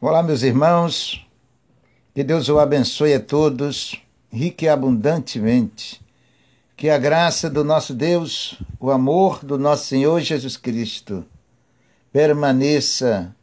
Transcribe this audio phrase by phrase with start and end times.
[0.00, 1.26] Olá, meus irmãos.
[2.14, 6.00] Que Deus o abençoe a todos, rique e abundantemente.
[6.76, 11.26] Que a graça do nosso Deus, o amor do nosso Senhor Jesus Cristo,
[12.12, 13.34] permaneça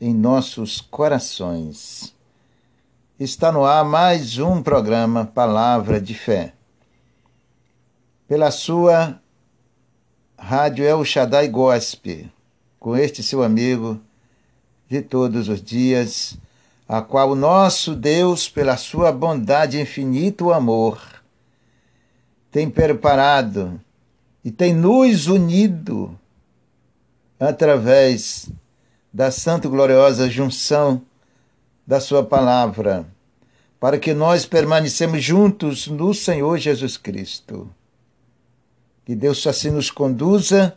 [0.00, 2.14] em nossos corações.
[3.18, 6.52] Está no ar mais um programa Palavra de Fé.
[8.28, 9.20] Pela sua
[10.38, 12.26] Rádio El Shaddai Gospel,
[12.78, 14.00] com este seu amigo
[14.88, 16.38] de todos os dias,
[16.88, 21.00] a qual nosso Deus, pela sua bondade e infinito amor,
[22.50, 23.80] tem preparado
[24.44, 26.16] e tem nos unido
[27.38, 28.48] através
[29.12, 31.02] da santa e gloriosa junção
[31.86, 33.06] da sua palavra,
[33.80, 37.68] para que nós permanecemos juntos no Senhor Jesus Cristo.
[39.04, 40.76] Que Deus assim nos conduza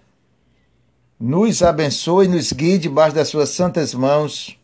[1.20, 4.58] nos abençoe nos guie debaixo das suas santas mãos,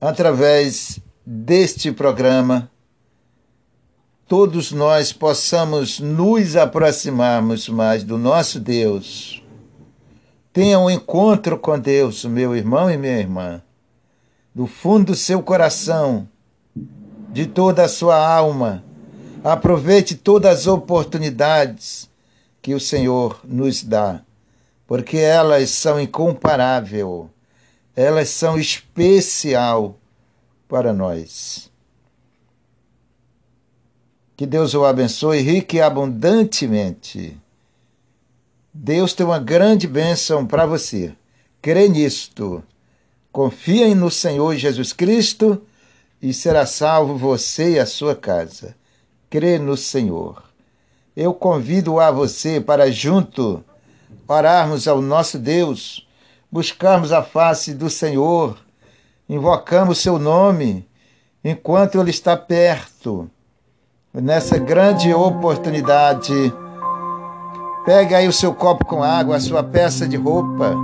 [0.00, 2.70] através deste programa,
[4.26, 9.42] todos nós possamos nos aproximarmos mais do nosso Deus.
[10.50, 13.62] Tenha um encontro com Deus, meu irmão e minha irmã,
[14.54, 16.26] do fundo do seu coração,
[17.30, 18.82] de toda a sua alma.
[19.44, 22.08] Aproveite todas as oportunidades
[22.62, 24.22] que o Senhor nos dá
[24.88, 27.28] porque elas são incomparável,
[27.94, 29.98] elas são especial
[30.66, 31.70] para nós.
[34.34, 37.36] Que Deus o abençoe rique e abundantemente.
[38.72, 41.14] Deus tem uma grande bênção para você.
[41.60, 42.62] Crê nisto.
[43.30, 45.60] Confia no Senhor Jesus Cristo
[46.22, 48.74] e será salvo você e a sua casa.
[49.28, 50.42] Crê no Senhor.
[51.14, 53.62] Eu convido a você para junto
[54.26, 56.06] orarmos ao nosso Deus,
[56.50, 58.58] buscarmos a face do Senhor,
[59.28, 60.86] invocamos seu nome
[61.44, 63.30] enquanto ele está perto.
[64.12, 66.52] Nessa grande oportunidade,
[67.84, 70.74] pegue aí o seu copo com água, a sua peça de roupa,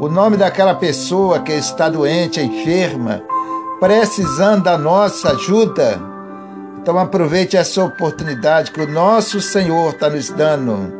[0.00, 3.22] o nome daquela pessoa que está doente, enferma,
[3.80, 6.00] precisando da nossa ajuda.
[6.80, 10.97] Então aproveite essa oportunidade que o nosso Senhor está nos dando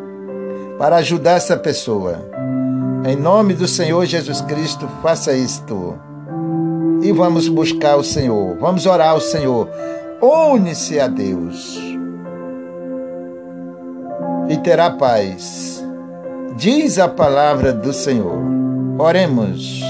[0.79, 2.21] para ajudar essa pessoa.
[3.05, 5.99] Em nome do Senhor Jesus Cristo, faça isto.
[7.03, 9.69] E vamos buscar o Senhor, vamos orar ao Senhor.
[10.21, 11.79] Une-se a Deus
[14.49, 15.85] e terá paz.
[16.57, 18.39] Diz a palavra do Senhor.
[18.99, 19.81] Oremos.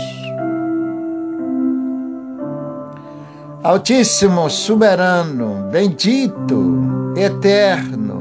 [3.62, 8.17] Altíssimo, soberano, bendito, eterno,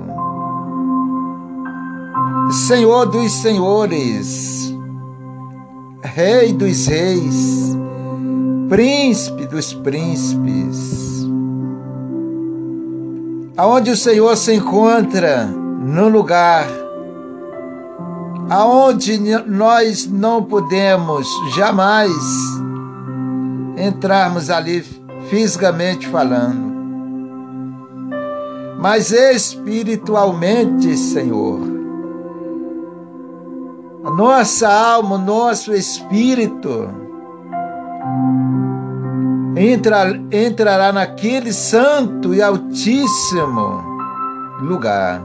[2.50, 4.74] Senhor dos senhores,
[6.02, 7.78] Rei dos reis,
[8.70, 11.28] Príncipe dos príncipes.
[13.58, 16.68] Aonde o Senhor se encontra, no lugar.
[18.50, 22.12] Aonde nós não podemos jamais
[23.78, 24.86] entrarmos ali
[25.30, 26.74] fisicamente falando,
[28.80, 31.77] mas espiritualmente, Senhor
[34.08, 36.90] a nossa alma, o nosso espírito
[39.54, 43.84] entra, entrará naquele santo e altíssimo
[44.62, 45.22] lugar.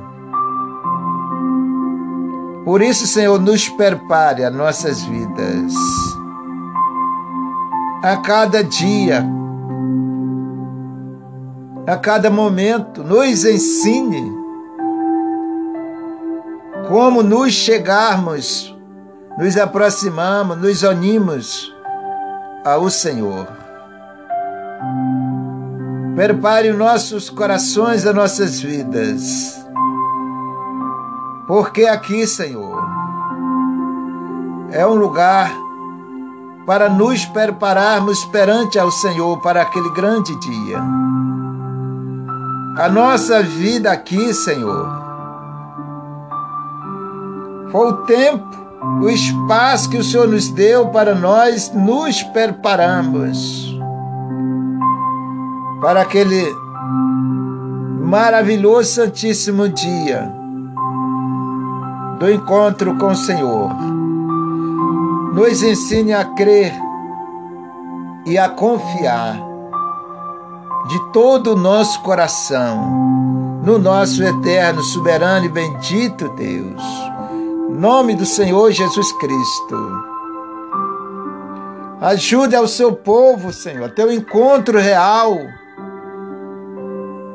[2.65, 5.73] Por isso, Senhor, nos prepare as nossas vidas.
[8.03, 9.25] A cada dia,
[11.87, 14.43] a cada momento, nos ensine
[16.89, 18.72] como nos chegarmos
[19.39, 21.75] nos aproximamos, nos unimos
[22.65, 23.47] ao Senhor.
[26.15, 29.59] Prepare os nossos corações, as nossas vidas.
[31.47, 32.83] Porque aqui, Senhor,
[34.71, 35.51] é um lugar
[36.67, 40.79] para nos prepararmos perante ao Senhor para aquele grande dia.
[42.79, 44.89] A nossa vida aqui, Senhor,
[47.71, 48.62] foi o tempo
[49.01, 53.79] o espaço que o Senhor nos deu para nós nos prepararmos
[55.81, 56.53] para aquele
[58.01, 60.33] maravilhoso Santíssimo dia
[62.19, 63.71] do encontro com o Senhor.
[65.33, 66.73] Nos ensine a crer
[68.27, 69.41] e a confiar
[70.89, 77.12] de todo o nosso coração no nosso eterno, soberano e bendito Deus
[77.79, 80.13] nome do Senhor Jesus Cristo.
[82.01, 85.37] Ajude ao seu povo, Senhor, a ter um encontro real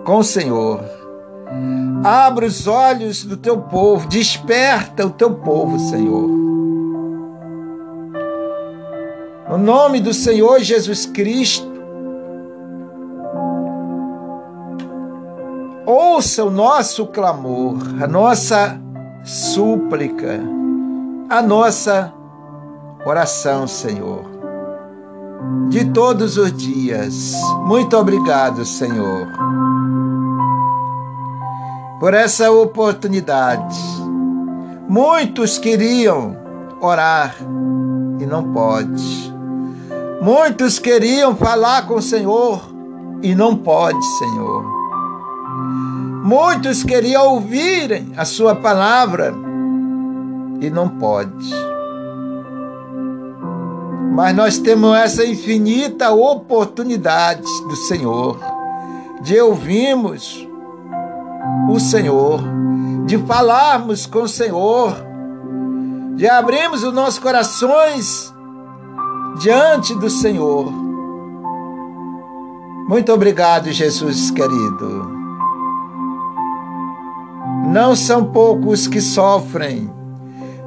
[0.04, 0.84] com o Senhor.
[2.04, 6.28] Abra os olhos do teu povo, desperta o teu povo, Senhor.
[9.50, 11.72] No nome do Senhor Jesus Cristo,
[15.86, 18.78] ouça o nosso clamor, a nossa
[19.28, 20.40] súplica,
[21.30, 22.14] a nossa
[23.06, 24.24] oração, Senhor,
[25.68, 27.34] de todos os dias.
[27.66, 29.28] Muito obrigado, Senhor,
[32.00, 33.78] por essa oportunidade.
[34.88, 36.38] Muitos queriam
[36.80, 37.36] orar
[38.20, 39.36] e não pode.
[40.22, 42.62] Muitos queriam falar com o Senhor
[43.22, 44.77] e não pode, Senhor.
[46.28, 49.34] Muitos queriam ouvirem a sua palavra
[50.60, 51.50] e não pode.
[54.14, 58.38] Mas nós temos essa infinita oportunidade do Senhor
[59.22, 60.46] de ouvirmos
[61.70, 62.42] o Senhor,
[63.06, 64.98] de falarmos com o Senhor,
[66.18, 68.34] de abrirmos os nossos corações
[69.40, 70.70] diante do Senhor.
[72.90, 75.17] Muito obrigado, Jesus querido.
[77.68, 79.92] Não são poucos os que sofrem,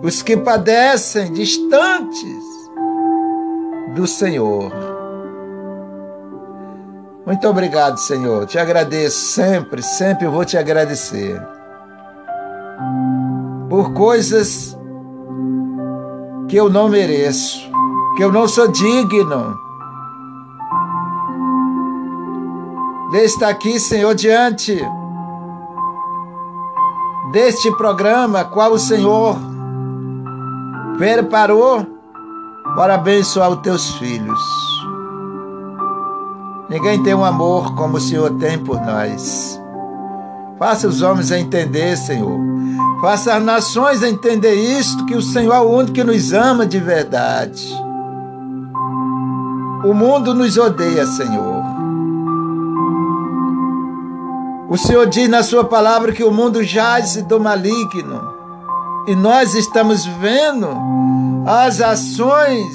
[0.02, 2.44] os que padecem distantes
[3.94, 4.70] do Senhor.
[7.24, 8.46] Muito obrigado, Senhor.
[8.46, 11.40] Te agradeço sempre, sempre vou te agradecer.
[13.70, 14.76] Por coisas
[16.48, 17.60] que eu não mereço,
[18.16, 19.56] que eu não sou digno.
[23.10, 24.84] De estar aqui, Senhor, diante
[27.32, 29.36] deste programa, qual o Senhor
[30.98, 31.86] preparou
[32.76, 34.40] para abençoar os teus filhos.
[36.68, 39.60] Ninguém tem um amor como o Senhor tem por nós.
[40.58, 42.38] Faça os homens entender, Senhor.
[43.00, 46.78] Faça as nações entender isto, que o Senhor é o único que nos ama de
[46.78, 47.66] verdade.
[49.84, 51.59] O mundo nos odeia, Senhor.
[54.70, 58.32] O Senhor diz na sua palavra que o mundo jaz do maligno.
[59.08, 60.68] E nós estamos vendo
[61.44, 62.72] as ações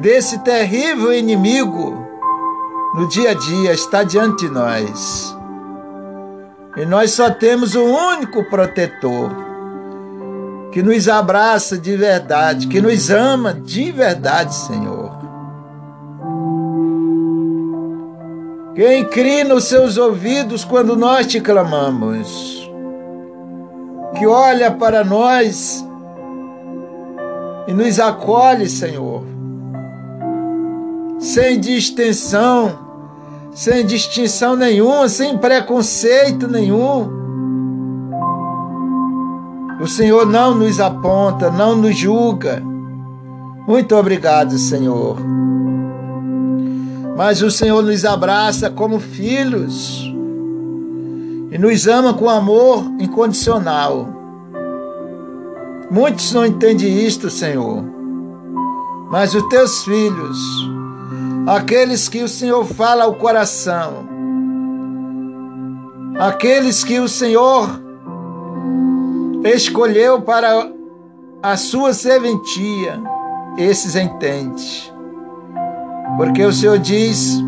[0.00, 2.02] desse terrível inimigo
[2.94, 5.36] no dia a dia, está diante de nós.
[6.78, 9.30] E nós só temos um único protetor
[10.72, 15.25] que nos abraça de verdade, que nos ama de verdade, Senhor.
[18.76, 22.70] Que inclina os seus ouvidos quando nós te clamamos,
[24.18, 25.82] que olha para nós
[27.66, 29.22] e nos acolhe, Senhor,
[31.18, 32.78] sem distinção,
[33.50, 37.16] sem distinção nenhuma, sem preconceito nenhum.
[39.80, 42.62] O Senhor não nos aponta, não nos julga.
[43.66, 45.16] Muito obrigado, Senhor
[47.16, 50.02] mas o Senhor nos abraça como filhos
[51.50, 54.06] e nos ama com amor incondicional.
[55.90, 57.82] Muitos não entendem isto, Senhor,
[59.10, 60.38] mas os teus filhos,
[61.46, 64.06] aqueles que o Senhor fala ao coração,
[66.18, 67.80] aqueles que o Senhor
[69.42, 70.70] escolheu para
[71.42, 73.00] a sua serventia,
[73.56, 74.95] esses entendem.
[76.16, 77.42] Porque o Senhor diz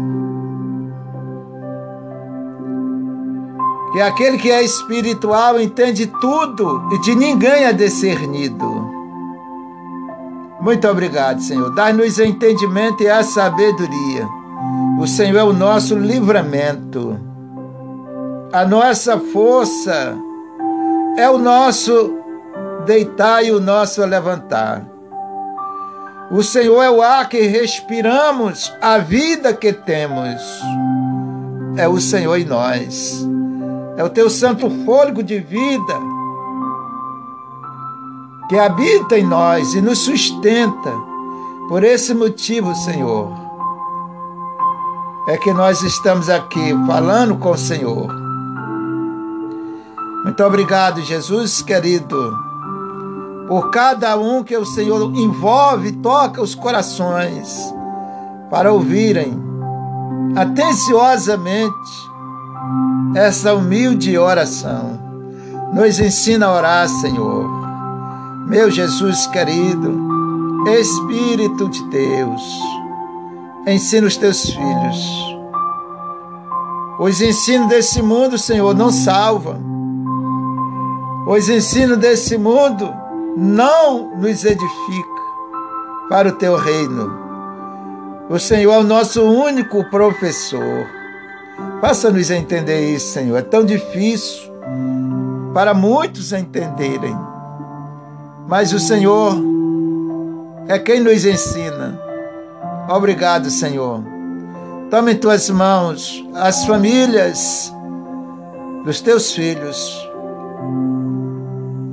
[3.93, 8.89] que aquele que é espiritual entende tudo e de ninguém é discernido.
[10.61, 11.75] Muito obrigado, Senhor.
[11.75, 14.29] Dá-nos entendimento e a sabedoria.
[15.01, 17.19] O Senhor é o nosso livramento.
[18.53, 20.17] A nossa força
[21.17, 22.15] é o nosso
[22.85, 24.98] deitar e o nosso levantar.
[26.31, 30.43] O Senhor é o ar que respiramos, a vida que temos.
[31.77, 33.27] É o Senhor em nós.
[33.97, 35.95] É o teu santo fôlego de vida
[38.49, 40.93] que habita em nós e nos sustenta.
[41.69, 43.31] Por esse motivo, Senhor,
[45.29, 48.09] é que nós estamos aqui falando com o Senhor.
[50.25, 52.48] Muito obrigado, Jesus querido
[53.49, 57.75] por cada um que o Senhor envolve, toca os corações
[58.51, 59.43] para ouvirem
[60.37, 62.09] atenciosamente
[63.15, 64.99] essa humilde oração.
[65.73, 67.49] Nos ensina a orar, Senhor.
[68.47, 69.99] Meu Jesus querido,
[70.67, 72.43] Espírito de Deus,
[73.67, 75.39] ensina os teus filhos.
[77.01, 79.59] Os ensinos desse mundo, Senhor, não salvam.
[81.27, 83.08] Os ensinos desse mundo
[83.39, 85.23] não nos edifica
[86.09, 87.29] para o teu reino.
[88.29, 90.87] O Senhor é o nosso único professor.
[91.81, 93.37] Faça-nos entender isso, Senhor.
[93.37, 94.53] É tão difícil
[95.55, 97.17] para muitos entenderem.
[98.49, 99.37] Mas o Senhor
[100.67, 101.99] é quem nos ensina.
[102.89, 104.03] Obrigado, Senhor.
[104.91, 107.73] Toma em tuas mãos as famílias
[108.85, 110.09] dos teus filhos,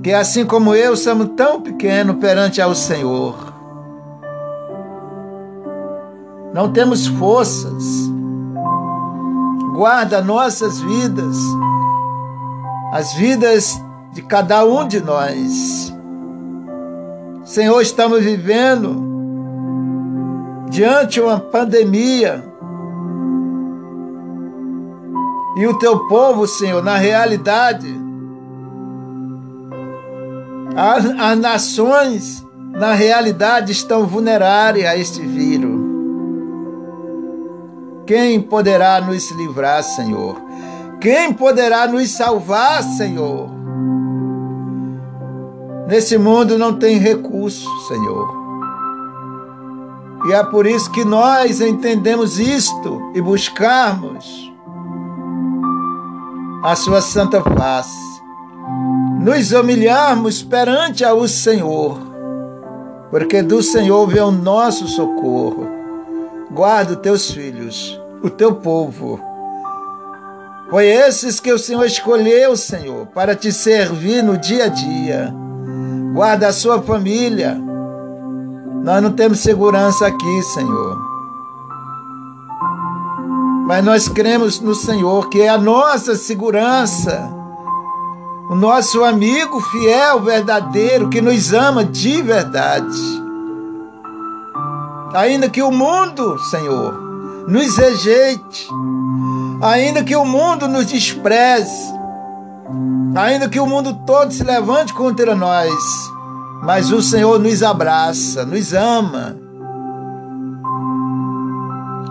[0.06, 3.36] que assim como eu somos tão pequenos perante ao Senhor.
[6.54, 7.84] Não temos forças.
[9.74, 11.36] Guarda nossas vidas,
[12.92, 13.82] as vidas
[14.14, 15.92] de cada um de nós.
[17.44, 18.96] Senhor, estamos vivendo
[20.70, 22.46] diante de uma pandemia.
[25.58, 28.05] E o teu povo, Senhor, na realidade,
[30.76, 35.86] as, as nações, na realidade, estão vulnerárias a este vírus.
[38.06, 40.36] Quem poderá nos livrar, Senhor?
[41.00, 43.50] Quem poderá nos salvar, Senhor?
[45.88, 48.46] Nesse mundo não tem recurso, Senhor.
[50.28, 54.52] E é por isso que nós entendemos isto e buscarmos
[56.64, 58.15] a sua santa face.
[59.20, 62.00] Nos humilharmos perante ao Senhor,
[63.10, 65.68] porque do Senhor vem o nosso socorro.
[66.52, 69.20] Guarda teus filhos, o teu povo.
[70.70, 75.46] Foi esses que o Senhor escolheu, Senhor, para te servir no dia a dia
[76.16, 77.62] guarda a sua família.
[78.82, 80.98] Nós não temos segurança aqui, Senhor.
[83.68, 87.30] Mas nós cremos no Senhor, que é a nossa segurança.
[88.48, 93.24] O nosso amigo fiel, verdadeiro, que nos ama de verdade.
[95.16, 96.94] Ainda que o mundo, Senhor,
[97.48, 98.68] nos rejeite,
[99.64, 101.92] ainda que o mundo nos despreze,
[103.16, 105.74] ainda que o mundo todo se levante contra nós,
[106.62, 109.36] mas o Senhor nos abraça, nos ama.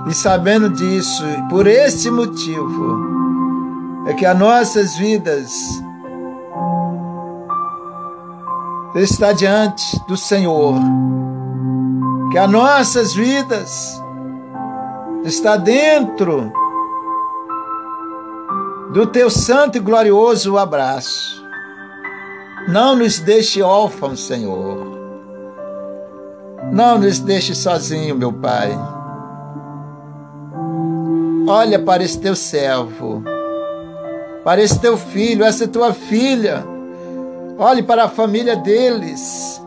[0.09, 3.15] E sabendo disso, por esse motivo,
[4.07, 5.51] é que as nossas vidas
[8.95, 10.77] está diante do Senhor,
[12.31, 14.01] que as nossas vidas
[15.25, 16.53] está dentro
[18.93, 21.45] do teu santo e glorioso abraço.
[22.69, 24.95] Não nos deixe órfãos, Senhor.
[26.73, 28.71] Não nos deixe sozinho, meu Pai.
[31.47, 33.23] Olha para esse teu servo,
[34.45, 36.74] para esse teu filho, essa tua filha.
[37.59, 39.63] Olhe para a família deles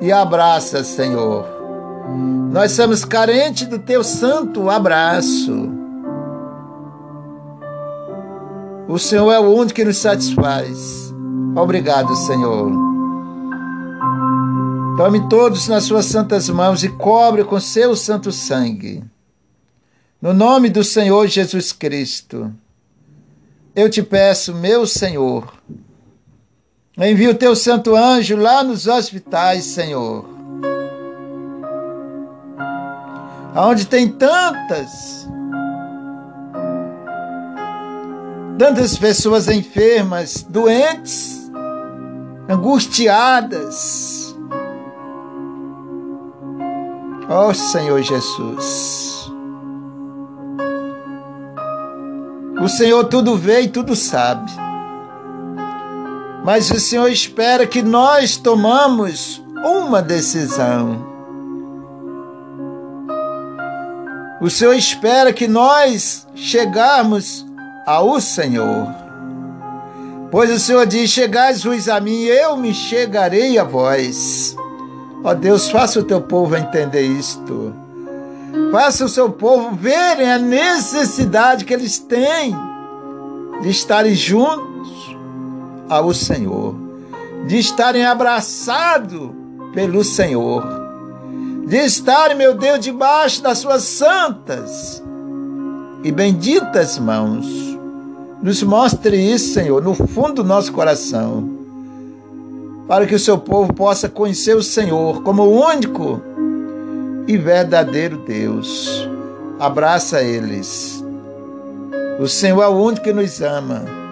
[0.00, 1.46] e abraça, Senhor.
[2.50, 5.70] Nós somos carentes do teu santo abraço.
[8.88, 11.12] O Senhor é o único que nos satisfaz.
[11.56, 12.70] Obrigado, Senhor.
[14.96, 19.02] Tome todos nas suas santas mãos e cobre com seu santo sangue.
[20.22, 22.50] No nome do Senhor Jesus Cristo,
[23.74, 25.52] eu te peço, meu Senhor,
[26.98, 30.24] envia o teu santo anjo lá nos hospitais, Senhor.
[33.56, 35.28] Onde tem tantas
[38.58, 41.50] tantas pessoas enfermas, doentes,
[42.48, 44.34] angustiadas.
[47.28, 49.32] Ó oh, Senhor Jesus.
[52.60, 54.63] O Senhor tudo vê e tudo sabe.
[56.44, 61.02] Mas o Senhor espera que nós tomamos uma decisão.
[64.42, 67.46] O Senhor espera que nós chegarmos
[67.86, 68.94] ao Senhor.
[70.30, 74.54] Pois o Senhor diz: Chegais-vos a mim, eu me chegarei a vós.
[75.24, 77.74] Ó Deus, faça o teu povo entender isto.
[78.70, 82.54] Faça o seu povo verem a necessidade que eles têm
[83.62, 84.73] de estarem juntos
[85.88, 86.74] ao Senhor,
[87.46, 89.30] de estarem abraçados
[89.72, 90.62] pelo Senhor,
[91.66, 95.02] de estarem, meu Deus, debaixo das suas santas
[96.02, 97.46] e benditas mãos.
[98.42, 101.48] Nos mostre isso, Senhor, no fundo do nosso coração.
[102.86, 106.20] para que o seu povo possa conhecer o Senhor como o único
[107.26, 109.08] e verdadeiro Deus.
[109.58, 111.02] Abraça eles.
[112.20, 114.03] O Senhor é o único que nos ama.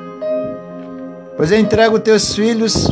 [1.37, 2.89] Pois eu entrego teus filhos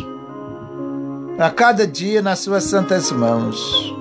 [1.38, 3.94] a cada dia nas suas santas mãos.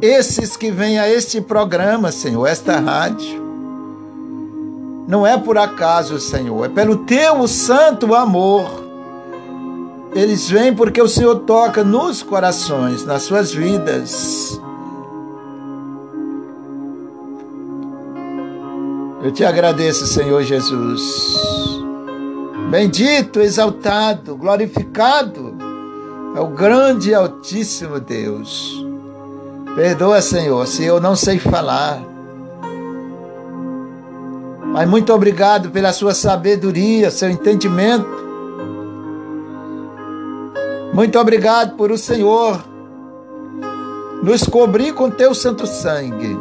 [0.00, 3.42] Esses que vêm a este programa, Senhor, esta rádio,
[5.06, 8.84] não é por acaso, Senhor, é pelo teu santo amor.
[10.14, 14.60] Eles vêm porque o Senhor toca nos corações, nas suas vidas.
[19.22, 21.73] Eu te agradeço, Senhor Jesus.
[22.70, 25.54] Bendito, exaltado, glorificado
[26.34, 28.84] é o grande e altíssimo Deus.
[29.76, 32.00] Perdoa, Senhor, se eu não sei falar.
[34.66, 38.24] Mas muito obrigado pela sua sabedoria, seu entendimento.
[40.92, 42.64] Muito obrigado por o Senhor
[44.22, 46.36] nos cobrir com teu santo sangue.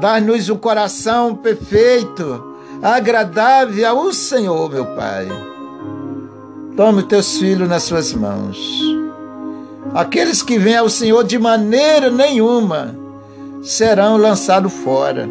[0.00, 2.51] Dar-nos um coração perfeito,
[2.82, 5.28] agradável ao Senhor, meu Pai.
[6.76, 8.58] Tome teus filhos nas suas mãos.
[9.94, 12.94] Aqueles que vêm ao Senhor de maneira nenhuma
[13.62, 15.28] serão lançados fora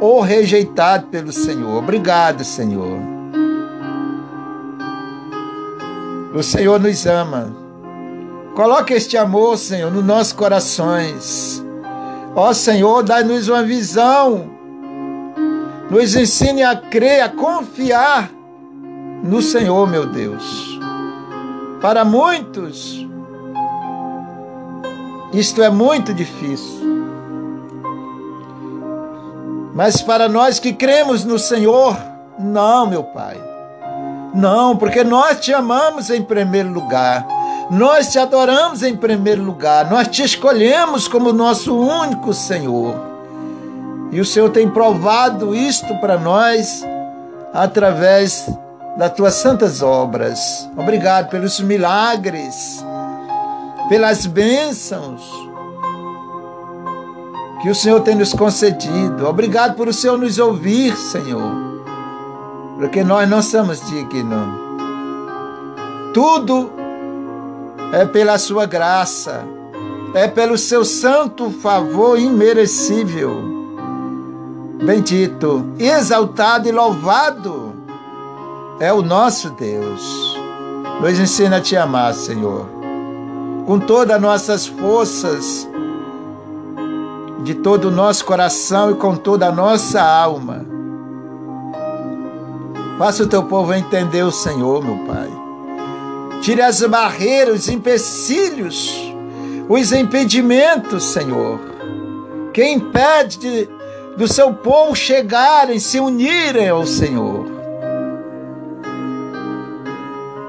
[0.00, 1.78] ou rejeitados pelo Senhor.
[1.78, 2.98] Obrigado, Senhor.
[6.34, 7.54] O Senhor nos ama.
[8.54, 11.64] Coloque este amor, Senhor, nos nossos corações.
[12.34, 14.53] Ó Senhor, dá-nos uma visão.
[15.94, 18.28] Nos ensine a crer, a confiar
[19.22, 20.76] no Senhor, meu Deus.
[21.80, 23.06] Para muitos,
[25.32, 27.06] isto é muito difícil.
[29.72, 31.96] Mas para nós que cremos no Senhor,
[32.40, 33.40] não, meu Pai.
[34.34, 37.24] Não, porque nós te amamos em primeiro lugar.
[37.70, 39.88] Nós te adoramos em primeiro lugar.
[39.88, 43.13] Nós te escolhemos como nosso único Senhor.
[44.14, 46.86] E o Senhor tem provado isto para nós
[47.52, 48.48] através
[48.96, 50.70] das tuas santas obras.
[50.76, 52.84] Obrigado pelos milagres,
[53.88, 55.20] pelas bênçãos
[57.60, 59.26] que o Senhor tem nos concedido.
[59.26, 61.82] Obrigado por o Senhor nos ouvir, Senhor,
[62.78, 64.48] porque nós não somos dignos.
[66.12, 66.70] Tudo
[67.92, 69.44] é pela sua graça,
[70.14, 73.63] é pelo seu santo favor imerecível.
[74.82, 77.72] Bendito, exaltado e louvado
[78.80, 80.38] é o nosso Deus.
[81.00, 82.66] Nos ensina a te amar, Senhor,
[83.66, 85.68] com todas as nossas forças,
[87.42, 90.64] de todo o nosso coração e com toda a nossa alma.
[92.98, 95.30] Faça o teu povo entender o Senhor, meu Pai.
[96.40, 98.94] Tire as barreiras, os empecilhos,
[99.68, 101.58] os impedimentos, Senhor,
[102.52, 103.68] que impede de,
[104.16, 107.46] do seu povo chegarem, se unirem ao Senhor.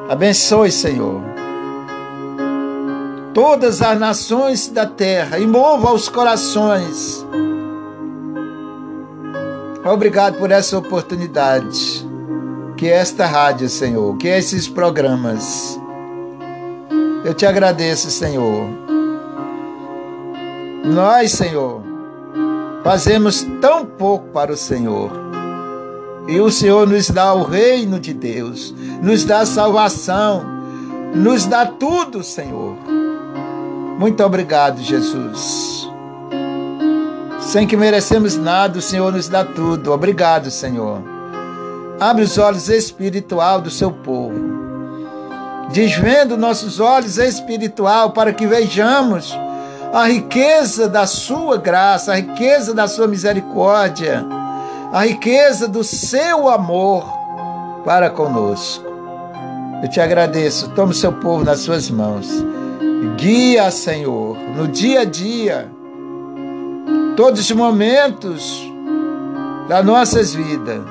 [0.08, 1.22] Abençoe, Senhor,
[3.34, 7.26] todas as nações da terra e mova os corações.
[9.84, 12.06] Obrigado por essa oportunidade.
[12.76, 15.80] Que esta rádio, Senhor, que esses programas.
[17.24, 18.68] Eu te agradeço, Senhor.
[20.84, 21.85] Nós, Senhor,
[22.86, 25.10] fazemos tão pouco para o Senhor
[26.28, 30.46] e o Senhor nos dá o reino de Deus, nos dá salvação,
[31.16, 32.76] nos dá tudo, Senhor.
[33.98, 35.90] Muito obrigado, Jesus.
[37.40, 39.92] Sem que merecemos nada, o Senhor nos dá tudo.
[39.92, 41.02] Obrigado, Senhor.
[42.00, 44.54] Abre os olhos espiritual do seu povo.
[45.72, 49.36] Desvendo nossos olhos espiritual para que vejamos
[49.96, 54.26] a riqueza da sua graça, a riqueza da sua misericórdia
[54.96, 57.06] a riqueza do seu amor
[57.84, 58.86] para conosco.
[59.84, 62.30] Eu te agradeço, toma o seu povo nas suas mãos.
[63.18, 65.70] Guia, Senhor, no dia a dia,
[67.18, 68.64] todos os momentos
[69.68, 70.86] das nossas vidas.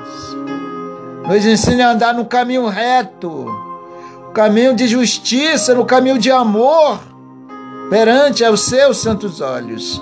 [1.27, 3.45] Nos ensine a andar no caminho reto,
[4.27, 6.99] no caminho de justiça, no caminho de amor,
[7.89, 10.01] perante aos seus santos olhos.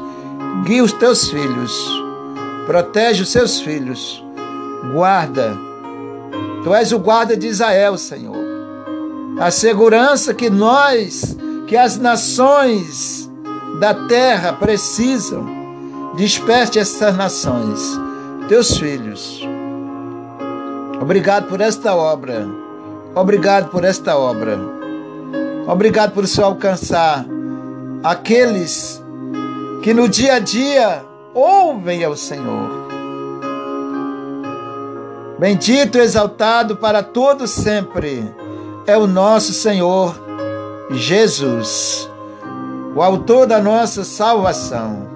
[0.65, 2.04] Guia os teus filhos
[2.65, 4.24] protege os seus filhos,
[4.93, 5.58] guarda.
[6.63, 8.38] Tu és o guarda de Israel, Senhor.
[9.39, 11.36] A segurança que nós,
[11.67, 13.30] que as nações
[13.80, 15.46] da terra precisam,
[16.15, 18.00] desperte essas nações,
[18.48, 19.46] teus filhos.
[21.02, 22.48] Obrigado por esta obra
[23.15, 24.58] Obrigado por esta obra.
[25.67, 27.24] Obrigado por Senhor alcançar
[28.04, 29.02] aqueles
[29.82, 32.84] que no dia a dia ouvem ao Senhor.
[35.39, 38.30] Bendito e exaltado para todos sempre
[38.86, 40.16] é o nosso Senhor
[40.92, 42.10] Jesus,
[42.96, 45.12] o autor da nossa salvação.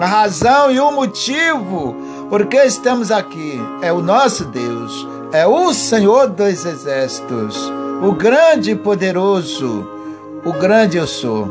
[0.00, 1.96] A razão e o motivo
[2.28, 7.56] por que estamos aqui é o nosso Deus, é o Senhor dos exércitos,
[8.02, 9.86] o grande e poderoso,
[10.44, 11.48] o grande eu sou.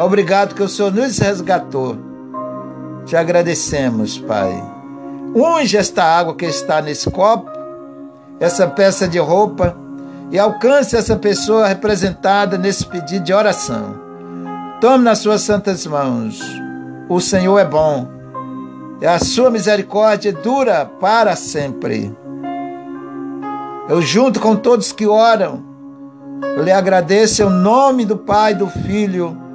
[0.00, 1.94] Obrigado que o Senhor nos resgatou.
[3.04, 4.50] Te agradecemos, Pai.
[5.34, 7.50] Unge esta água que está nesse copo,
[8.40, 9.76] essa peça de roupa,
[10.30, 13.94] e alcance essa pessoa representada nesse pedido de oração.
[14.80, 16.40] Tome nas suas santas mãos.
[17.06, 18.08] O Senhor é bom,
[19.02, 22.10] e a sua misericórdia dura para sempre.
[23.86, 25.62] Eu, junto com todos que oram,
[26.56, 29.49] eu lhe agradeço em nome do Pai, do Filho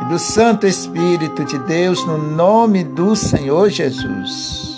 [0.00, 4.76] e do Santo Espírito de Deus, no nome do Senhor Jesus.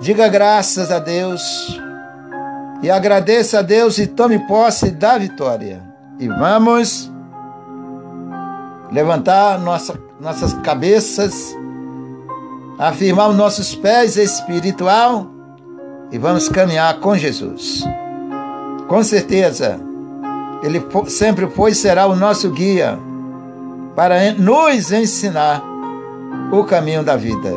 [0.00, 1.42] Diga graças a Deus
[2.82, 5.82] e agradeça a Deus e tome posse da vitória.
[6.18, 7.10] E vamos
[8.90, 11.56] levantar nossa, nossas cabeças,
[12.78, 15.26] afirmar os nossos pés espiritual
[16.10, 17.84] e vamos caminhar com Jesus.
[18.86, 19.87] Com certeza,
[20.62, 22.98] Ele sempre foi e será o nosso guia
[23.94, 25.62] para nos ensinar
[26.52, 27.52] o caminho da vida.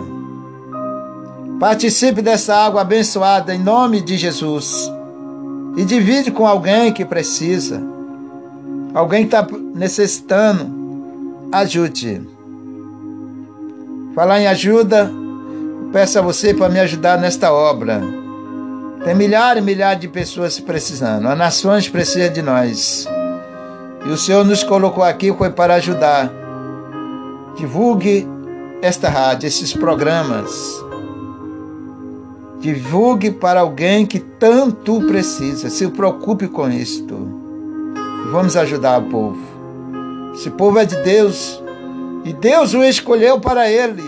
[1.60, 4.92] Participe dessa água abençoada em nome de Jesus
[5.78, 7.82] e divide com alguém que precisa,
[8.94, 10.70] alguém que está necessitando,
[11.52, 12.28] ajude.
[14.16, 15.12] Falar em ajuda,
[15.94, 18.21] peço a você para me ajudar nesta obra.
[19.04, 23.08] Tem milhares e milhares de pessoas precisando, as nações precisam de nós.
[24.06, 26.32] E o Senhor nos colocou aqui foi para ajudar.
[27.56, 28.28] Divulgue
[28.82, 30.82] esta rádio, esses programas
[32.62, 35.68] Divulgue para alguém que tanto precisa.
[35.68, 37.18] Se preocupe com isto.
[38.32, 39.40] Vamos ajudar o povo.
[40.36, 41.62] Esse povo é de Deus
[42.24, 44.04] e Deus o escolheu para ele.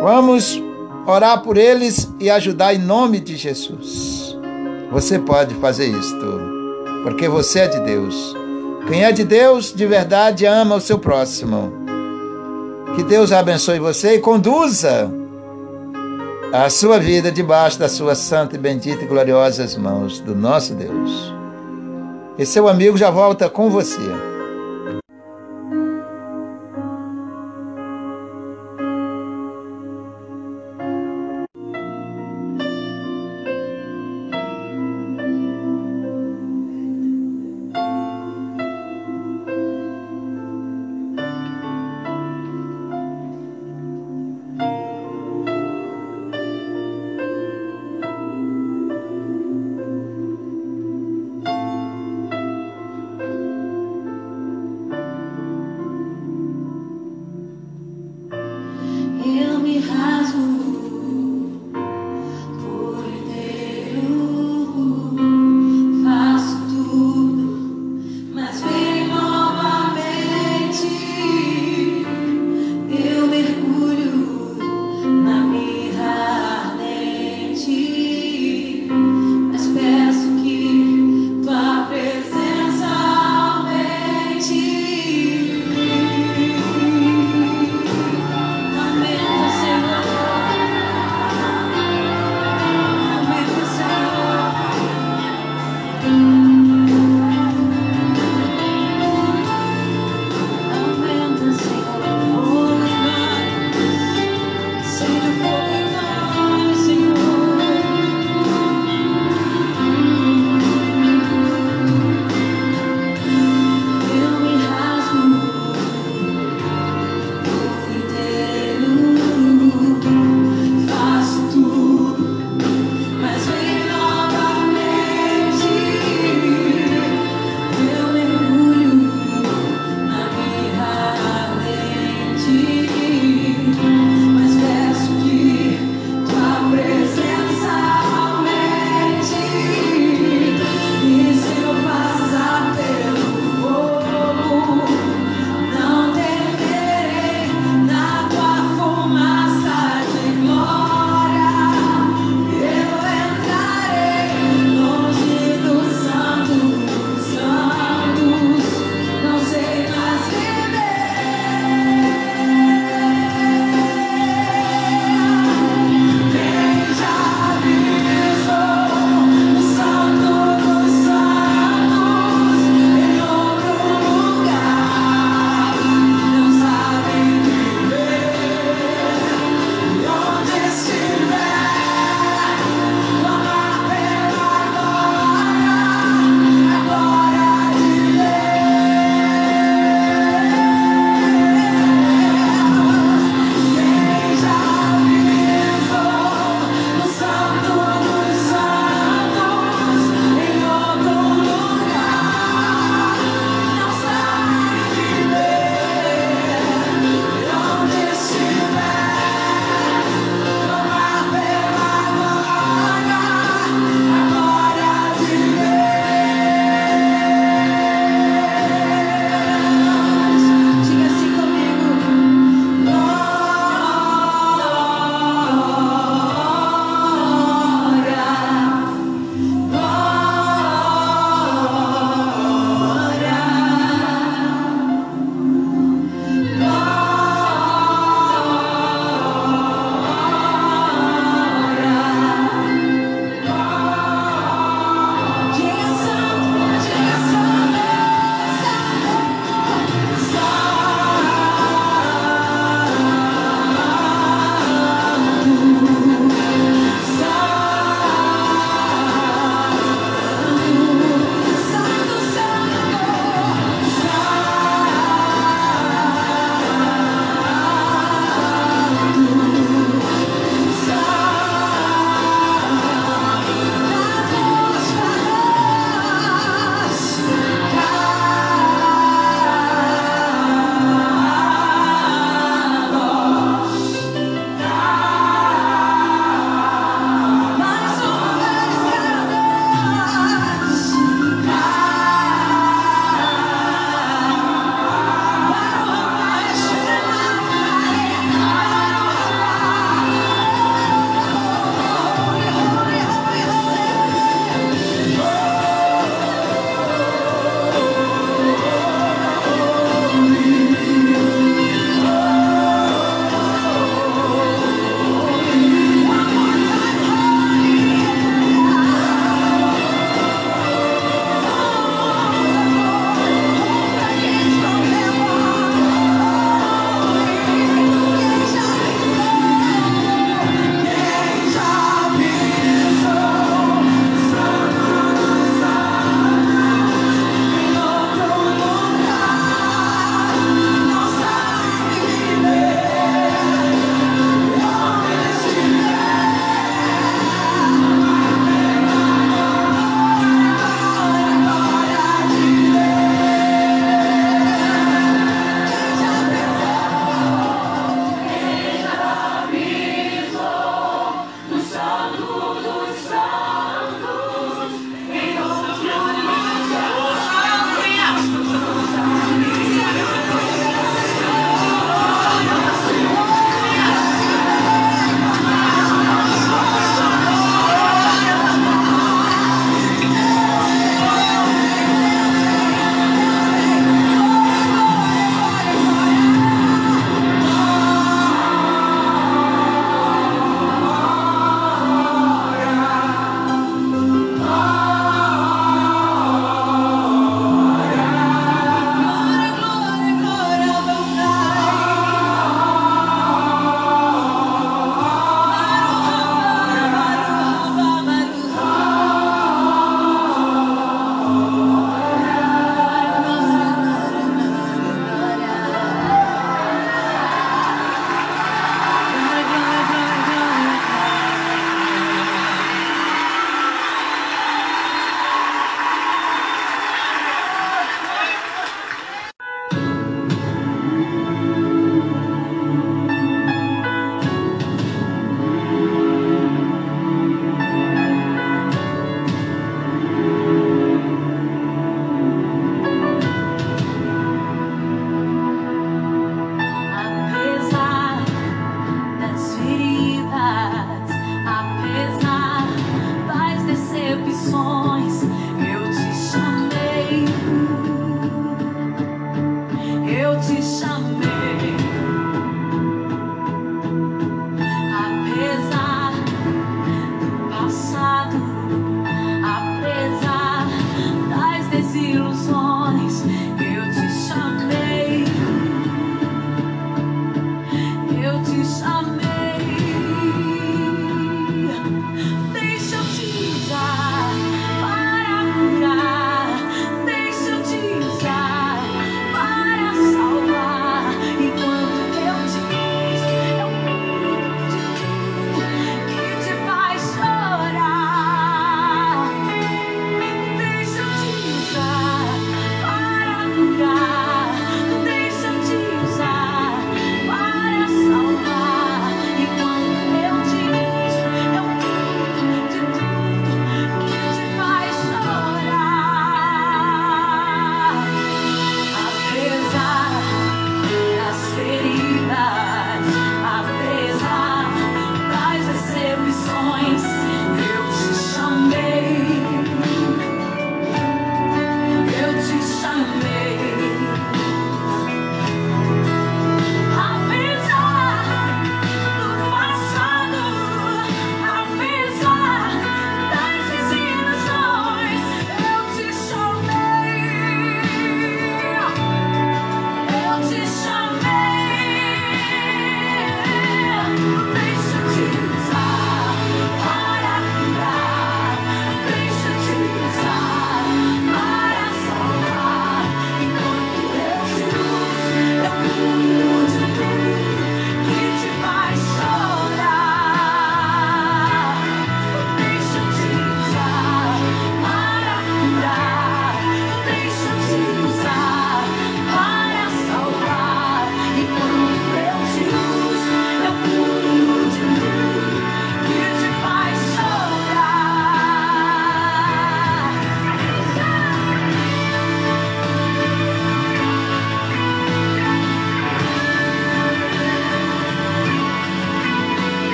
[0.00, 0.62] Vamos
[1.06, 4.36] orar por eles e ajudar em nome de Jesus.
[4.90, 6.40] Você pode fazer isto,
[7.02, 8.34] porque você é de Deus.
[8.88, 11.72] Quem é de Deus, de verdade, ama o seu próximo.
[12.94, 15.10] Que Deus abençoe você e conduza
[16.52, 21.34] a sua vida debaixo das suas santas, benditas e gloriosas mãos do nosso Deus.
[22.38, 24.33] E seu amigo já volta com você.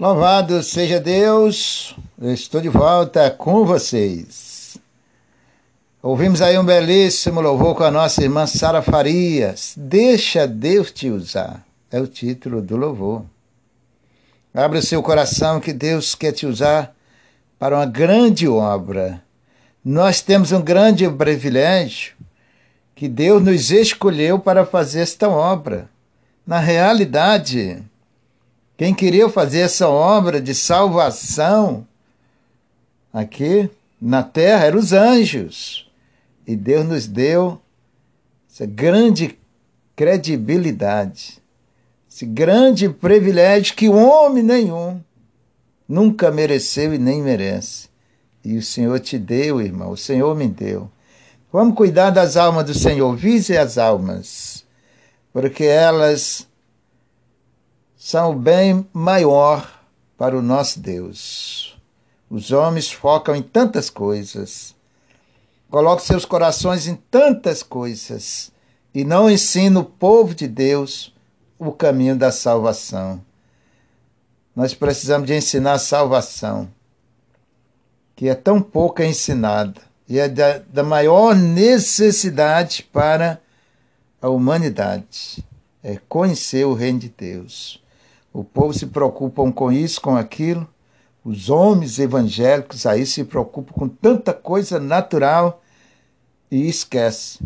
[0.00, 4.78] Louvado seja Deus, eu estou de volta com vocês.
[6.00, 9.74] Ouvimos aí um belíssimo louvor com a nossa irmã Sara Farias.
[9.76, 13.24] Deixa Deus te usar, é o título do louvor.
[14.54, 16.94] Abra o seu coração que Deus quer te usar
[17.58, 19.20] para uma grande obra.
[19.84, 22.14] Nós temos um grande privilégio
[22.94, 25.90] que Deus nos escolheu para fazer esta obra.
[26.46, 27.82] Na realidade,
[28.78, 31.84] quem queria fazer essa obra de salvação
[33.12, 33.68] aqui
[34.00, 35.90] na terra eram os anjos.
[36.46, 37.60] E Deus nos deu
[38.48, 39.36] essa grande
[39.96, 41.42] credibilidade,
[42.08, 45.02] esse grande privilégio que homem nenhum
[45.88, 47.88] nunca mereceu e nem merece.
[48.44, 50.88] E o Senhor te deu, irmão, o Senhor me deu.
[51.52, 54.64] Vamos cuidar das almas do Senhor, vise as almas,
[55.32, 56.46] porque elas
[57.98, 59.68] são o bem maior
[60.16, 61.76] para o nosso Deus.
[62.30, 64.74] Os homens focam em tantas coisas,
[65.68, 68.52] colocam seus corações em tantas coisas
[68.94, 71.12] e não ensinam o povo de Deus
[71.58, 73.20] o caminho da salvação.
[74.54, 76.68] Nós precisamos de ensinar a salvação,
[78.14, 83.40] que é tão pouco ensinada e é da, da maior necessidade para
[84.22, 85.44] a humanidade.
[85.82, 87.80] É conhecer o reino de Deus.
[88.32, 90.68] O povo se preocupa com isso, com aquilo.
[91.24, 95.62] Os homens evangélicos aí se preocupam com tanta coisa natural
[96.50, 97.40] e esquece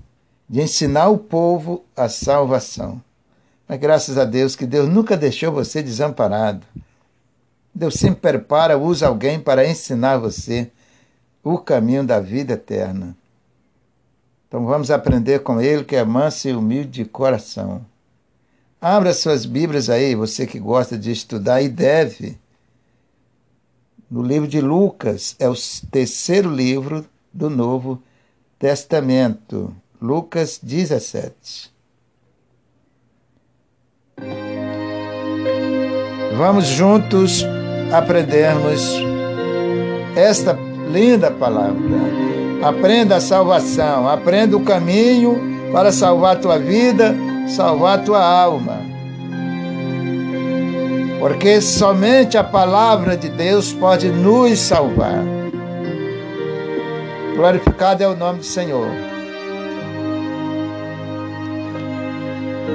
[0.48, 3.02] de ensinar o povo a salvação.
[3.66, 6.66] Mas graças a Deus que Deus nunca deixou você desamparado.
[7.74, 10.70] Deus sempre prepara, usa alguém para ensinar você
[11.42, 13.16] o caminho da vida eterna.
[14.46, 17.84] Então vamos aprender com ele que é manso e humilde de coração.
[18.84, 22.36] Abra suas Bíblias aí, você que gosta de estudar e deve.
[24.10, 25.54] No livro de Lucas, é o
[25.88, 28.02] terceiro livro do Novo
[28.58, 29.72] Testamento.
[30.00, 31.70] Lucas 17.
[36.36, 37.44] Vamos juntos
[37.96, 38.96] aprendermos
[40.16, 40.54] esta
[40.92, 41.80] linda palavra.
[42.64, 45.40] Aprenda a salvação, aprenda o caminho
[45.72, 47.14] para salvar a tua vida,
[47.46, 48.80] salvar a tua alma.
[51.18, 55.22] Porque somente a palavra de Deus pode nos salvar.
[57.36, 58.88] Glorificado é o nome do Senhor.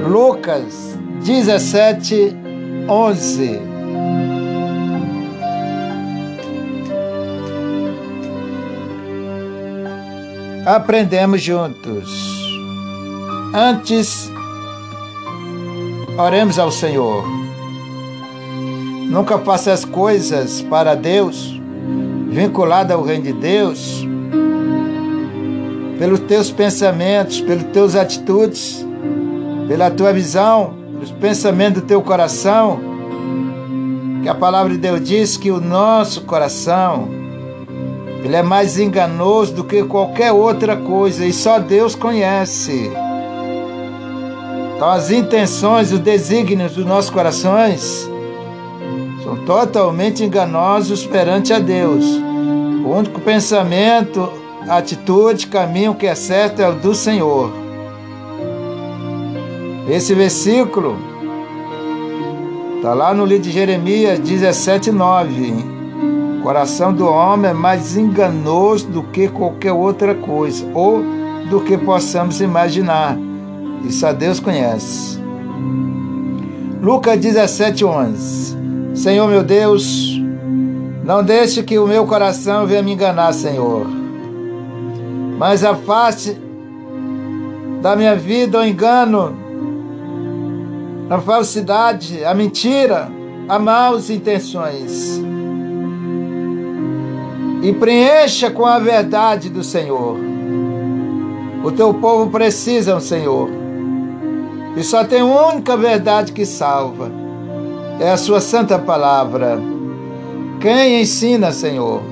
[0.06, 2.36] Lucas 17,
[2.88, 3.78] 11.
[10.68, 12.10] aprendemos juntos.
[13.54, 14.30] Antes,
[16.18, 17.24] oremos ao Senhor.
[19.10, 21.62] Nunca faça as coisas para Deus,
[22.30, 24.06] vinculada ao reino de Deus,
[25.98, 28.86] pelos teus pensamentos, pelas tuas atitudes,
[29.68, 32.80] pela tua visão, pelos pensamentos do teu coração.
[34.24, 37.08] Que a palavra de Deus diz que o nosso coração
[38.24, 42.92] ele é mais enganoso do que qualquer outra coisa e só Deus conhece.
[44.78, 48.08] Então, as intenções, os desígnios dos nossos corações
[49.24, 52.06] são totalmente enganosos perante a Deus.
[52.86, 54.32] O único pensamento,
[54.70, 57.52] atitude, caminho que é certo é o do Senhor.
[59.90, 60.96] Esse versículo
[62.76, 65.76] está lá no livro de Jeremias 17, 9
[66.48, 71.04] coração do homem é mais enganoso do que qualquer outra coisa, ou
[71.50, 73.18] do que possamos imaginar.
[73.84, 75.20] Isso a Deus conhece.
[76.82, 78.58] Lucas 17, 11.
[78.94, 80.20] Senhor meu Deus,
[81.04, 83.86] não deixe que o meu coração venha me enganar, Senhor.
[85.38, 86.38] Mas afaste
[87.82, 89.36] da minha vida o engano,
[91.10, 93.10] a falsidade, a mentira,
[93.48, 95.22] a maus intenções
[97.62, 100.18] e preencha com a verdade do Senhor.
[101.64, 103.50] O teu povo precisa, Senhor.
[104.78, 107.12] E só tem uma única verdade que salva.
[108.00, 109.60] É a sua santa palavra.
[110.62, 112.04] Quem ensina, Senhor?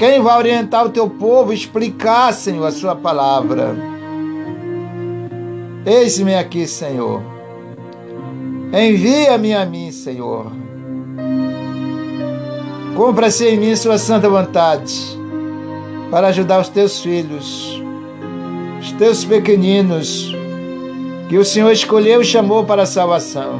[0.00, 3.76] Quem vai orientar o teu povo, explicar, Senhor, a sua palavra?
[5.86, 7.22] Eis-me aqui, Senhor.
[8.72, 10.50] Envia-me a mim, Senhor.
[12.96, 15.16] Cumpra-se em mim sua santa vontade,
[16.10, 17.80] para ajudar os teus filhos,
[18.80, 20.31] os teus pequeninos,
[21.32, 23.58] que o Senhor escolheu e chamou para a salvação.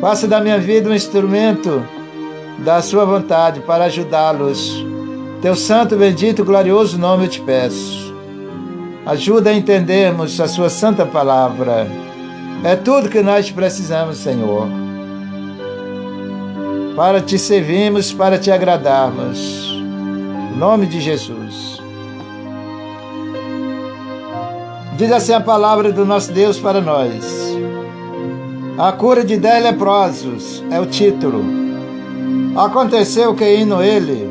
[0.00, 1.86] Faça da minha vida um instrumento
[2.58, 4.84] da sua vontade para ajudá-los.
[5.40, 8.12] Teu santo, bendito, glorioso nome eu te peço.
[9.06, 11.86] Ajuda a entendermos a sua santa palavra.
[12.64, 14.66] É tudo que nós precisamos, Senhor
[16.96, 19.70] para te servirmos, para te agradarmos.
[20.52, 21.80] Em nome de Jesus.
[24.98, 27.56] Diz assim a palavra do nosso Deus para nós.
[28.76, 31.40] A cura de dez leprosos é o título.
[32.56, 34.28] Aconteceu que indo ele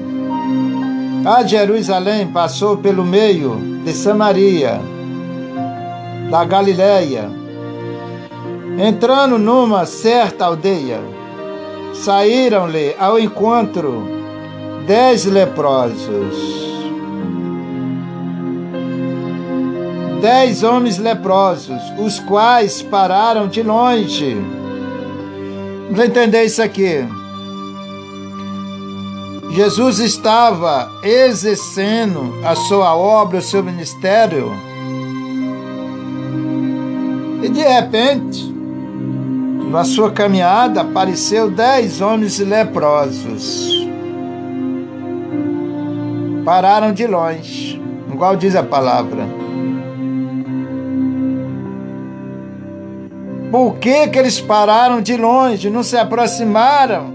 [1.26, 3.56] a Jerusalém passou pelo meio
[3.86, 4.82] de Samaria,
[6.30, 7.30] da Galiléia,
[8.78, 11.00] entrando numa certa aldeia
[11.94, 14.04] saíram-lhe ao encontro
[14.86, 16.77] dez leprosos.
[20.22, 24.36] Dez homens leprosos, os quais pararam de longe.
[25.90, 27.06] Vamos entender isso aqui.
[29.52, 34.52] Jesus estava exercendo a sua obra, o seu ministério,
[37.42, 38.52] e de repente,
[39.70, 43.88] na sua caminhada, apareceu dez homens leprosos.
[46.44, 49.37] Pararam de longe, igual diz a palavra.
[53.52, 57.14] Por que, que eles pararam de longe, não se aproximaram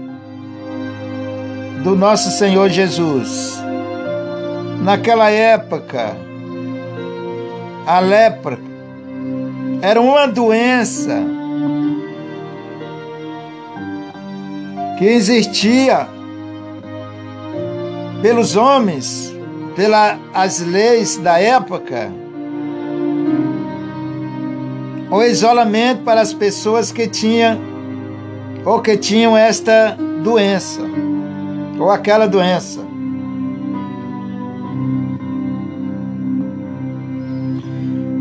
[1.83, 3.61] do nosso Senhor Jesus?
[4.81, 6.17] Naquela época,
[7.85, 8.57] a lepra
[9.81, 11.21] era uma doença
[14.97, 16.07] que existia
[18.21, 19.35] pelos homens,
[19.75, 22.11] pelas leis da época,
[25.13, 27.61] o isolamento para as pessoas que tinham
[28.65, 30.81] ou que tinham esta doença
[31.77, 32.79] ou aquela doença.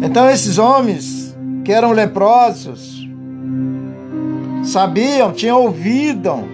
[0.03, 1.35] Então esses homens
[1.65, 3.09] que eram leprosos
[4.63, 6.45] sabiam, tinham ouvido,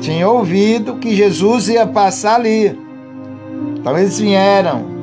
[0.00, 2.78] tinham ouvido que Jesus ia passar ali.
[3.76, 4.97] Então eles vieram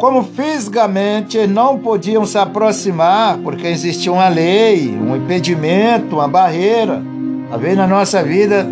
[0.00, 7.02] como fisicamente não podiam se aproximar, porque existia uma lei, um impedimento, uma barreira.
[7.52, 8.66] A ver, na nossa vida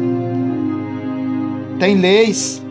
[1.78, 2.64] tem leis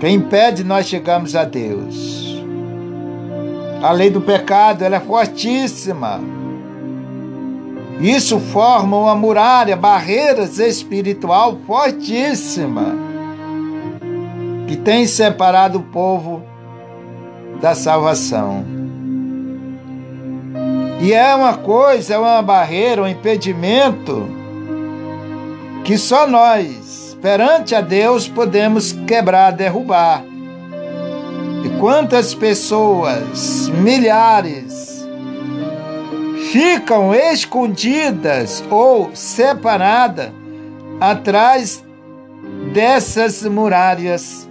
[0.00, 2.42] que impede nós chegarmos a Deus.
[3.82, 6.18] A lei do pecado ela é fortíssima.
[8.00, 12.94] Isso forma uma muralha, barreiras espiritual fortíssima
[14.66, 16.49] que tem separado o povo
[17.60, 18.64] da salvação.
[21.00, 24.28] E é uma coisa, é uma barreira, um impedimento
[25.84, 30.22] que só nós, perante a Deus, podemos quebrar, derrubar.
[31.64, 35.06] E quantas pessoas, milhares,
[36.52, 40.30] ficam escondidas ou separadas
[41.00, 41.82] atrás
[42.74, 44.49] dessas muralhas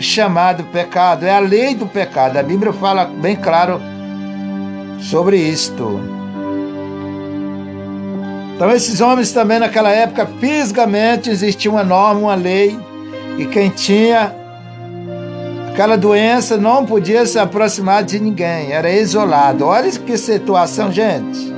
[0.00, 2.36] chamado pecado, é a lei do pecado.
[2.36, 3.80] A Bíblia fala bem claro
[5.00, 6.00] sobre isto.
[8.54, 12.78] Então, esses homens também naquela época, fisicamente, existia uma norma, uma lei,
[13.38, 14.34] e quem tinha
[15.70, 19.64] aquela doença não podia se aproximar de ninguém, era isolado.
[19.64, 21.54] Olha que situação, gente.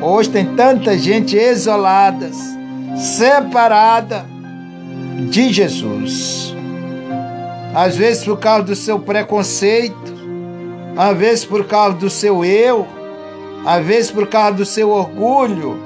[0.00, 2.30] Hoje tem tanta gente isolada,
[2.96, 4.24] separada
[5.28, 6.55] de Jesus
[7.76, 10.14] às vezes por causa do seu preconceito,
[10.96, 12.88] às vezes por causa do seu eu,
[13.66, 15.78] às vezes por causa do seu orgulho,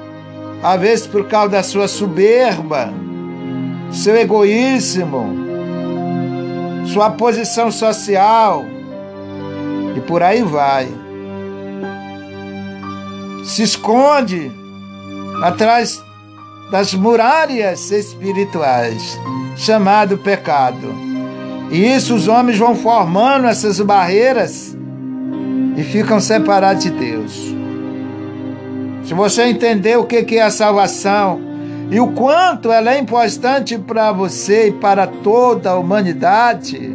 [0.63, 2.93] às vezes por causa da sua soberba,
[3.91, 5.35] seu egoísmo,
[6.85, 8.63] sua posição social
[9.93, 10.87] e por aí vai.
[13.43, 14.49] Se esconde
[15.43, 16.01] atrás
[16.71, 19.19] das muralhas espirituais,
[19.57, 21.10] chamado pecado.
[21.71, 24.77] E isso os homens vão formando essas barreiras
[25.77, 27.55] e ficam separados de Deus.
[29.05, 31.39] Se você entender o que é a salvação
[31.89, 36.93] e o quanto ela é importante para você e para toda a humanidade,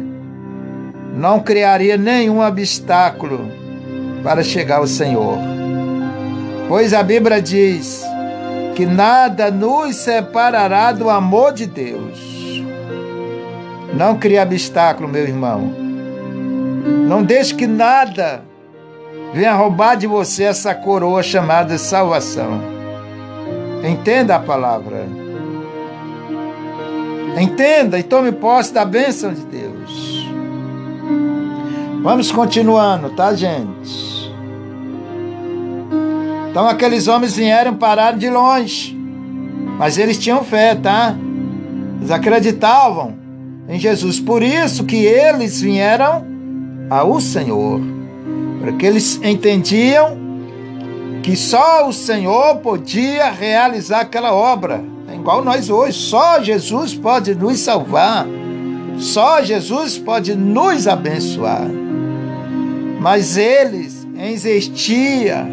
[1.15, 3.51] não criaria nenhum obstáculo
[4.23, 5.39] para chegar ao Senhor.
[6.67, 8.03] Pois a Bíblia diz
[8.75, 12.36] que nada nos separará do amor de Deus.
[13.97, 15.73] Não crie obstáculo, meu irmão.
[17.07, 18.43] Não deixe que nada
[19.33, 22.61] venha roubar de você essa coroa chamada salvação.
[23.83, 25.07] Entenda a palavra.
[27.41, 30.29] Entenda e tome posse da bênção de Deus.
[32.03, 34.31] Vamos continuando, tá, gente?
[36.51, 38.95] Então aqueles homens vieram parar de longe,
[39.79, 41.15] mas eles tinham fé, tá?
[41.97, 43.26] Eles acreditavam
[43.67, 44.19] em Jesus.
[44.19, 46.25] Por isso que eles vieram
[46.89, 47.81] ao Senhor,
[48.61, 50.17] porque eles entendiam
[51.21, 54.83] que só o Senhor podia realizar aquela obra.
[55.13, 58.25] Igual nós hoje, só Jesus pode nos salvar.
[58.97, 61.67] Só Jesus pode nos abençoar.
[62.99, 65.45] Mas eles existia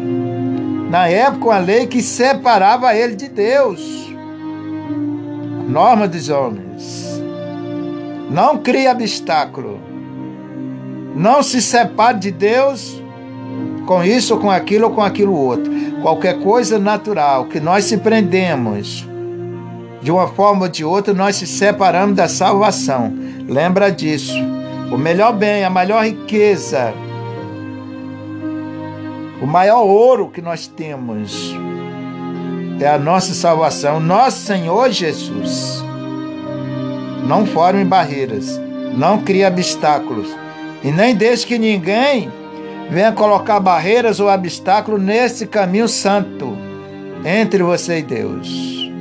[0.89, 4.13] na época uma lei que separava ele de Deus.
[5.59, 6.64] A norma dos homens.
[8.29, 9.79] Não crie obstáculo.
[11.15, 13.01] Não se separe de Deus
[13.85, 15.71] com isso com aquilo ou com aquilo outro.
[16.01, 19.07] Qualquer coisa natural que nós se prendemos
[20.01, 23.13] de uma forma ou de outra, nós se separamos da salvação.
[23.47, 24.35] Lembra disso.
[24.91, 26.93] O melhor bem, a maior riqueza,
[29.41, 31.55] o maior ouro que nós temos
[32.79, 35.83] é a nossa salvação, nosso Senhor Jesus.
[37.25, 38.59] Não forme barreiras,
[38.95, 40.27] não crie obstáculos
[40.83, 42.31] e nem deixe que ninguém
[42.89, 46.55] venha colocar barreiras ou obstáculos nesse caminho santo
[47.25, 48.91] entre você e Deus.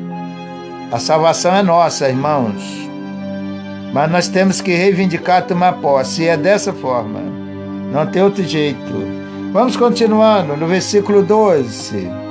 [0.91, 2.63] A salvação é nossa, irmãos.
[3.93, 6.23] Mas nós temos que reivindicar, tomar posse.
[6.23, 7.21] E é dessa forma.
[7.93, 8.93] Não tem outro jeito.
[9.53, 12.24] Vamos continuando no versículo 12.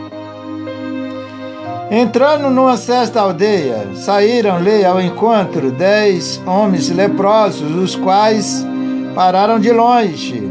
[1.96, 8.66] Entrando numa certa aldeia, saíram-lhe ao encontro dez homens leprosos, os quais
[9.14, 10.42] pararam de longe.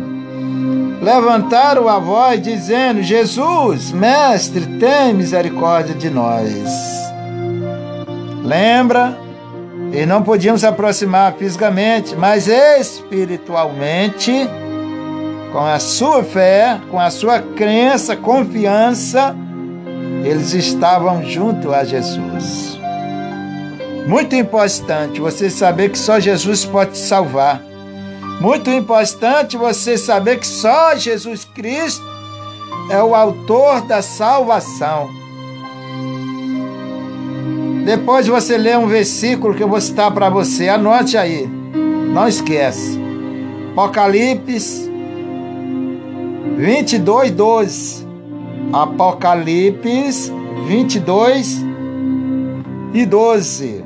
[1.02, 6.62] Levantaram a voz, dizendo: Jesus, mestre, tem misericórdia de nós.
[8.44, 9.18] Lembra?
[9.92, 14.48] E não podiam se aproximar fisicamente, mas espiritualmente,
[15.52, 19.34] com a sua fé, com a sua crença, confiança,
[20.24, 22.78] eles estavam junto a Jesus.
[24.06, 27.62] Muito importante você saber que só Jesus pode te salvar.
[28.40, 32.04] Muito importante você saber que só Jesus Cristo
[32.90, 35.08] é o autor da salvação.
[37.84, 41.48] Depois você lê um versículo que eu vou citar para você, anote aí.
[42.12, 43.00] Não esquece.
[43.72, 44.90] Apocalipse
[46.56, 48.01] 22, 12.
[48.72, 50.32] Apocalipse
[50.66, 51.62] 22
[52.94, 53.84] e 12.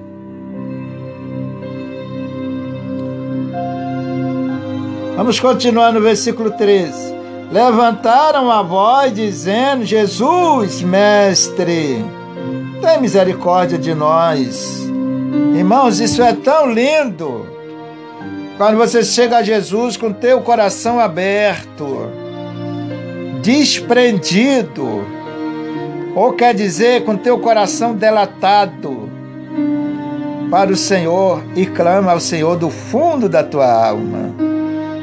[5.17, 7.15] Vamos continuar no versículo 13.
[7.51, 12.05] Levantaram a voz dizendo: Jesus, mestre,
[12.81, 14.87] tem misericórdia de nós.
[15.55, 17.47] Irmãos, isso é tão lindo.
[18.57, 22.26] Quando você chega a Jesus com teu coração aberto,
[23.47, 25.07] desprendido,
[26.17, 29.09] ou quer dizer com teu coração delatado
[30.51, 34.35] para o Senhor e clama ao Senhor do fundo da tua alma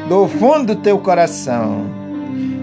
[0.10, 1.86] do fundo do teu coração,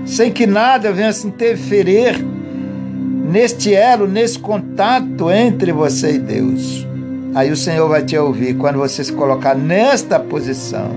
[0.04, 6.86] sem que nada venha se interferir neste elo, nesse contato entre você e Deus.
[7.34, 10.90] Aí o Senhor vai te ouvir quando você se colocar nesta posição.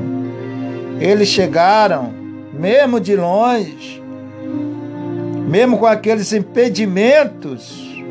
[1.00, 2.14] Eles chegaram,
[2.54, 4.03] mesmo de longe,
[5.54, 8.02] mesmo com aqueles impedimentos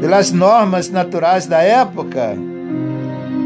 [0.00, 2.34] pelas normas naturais da época,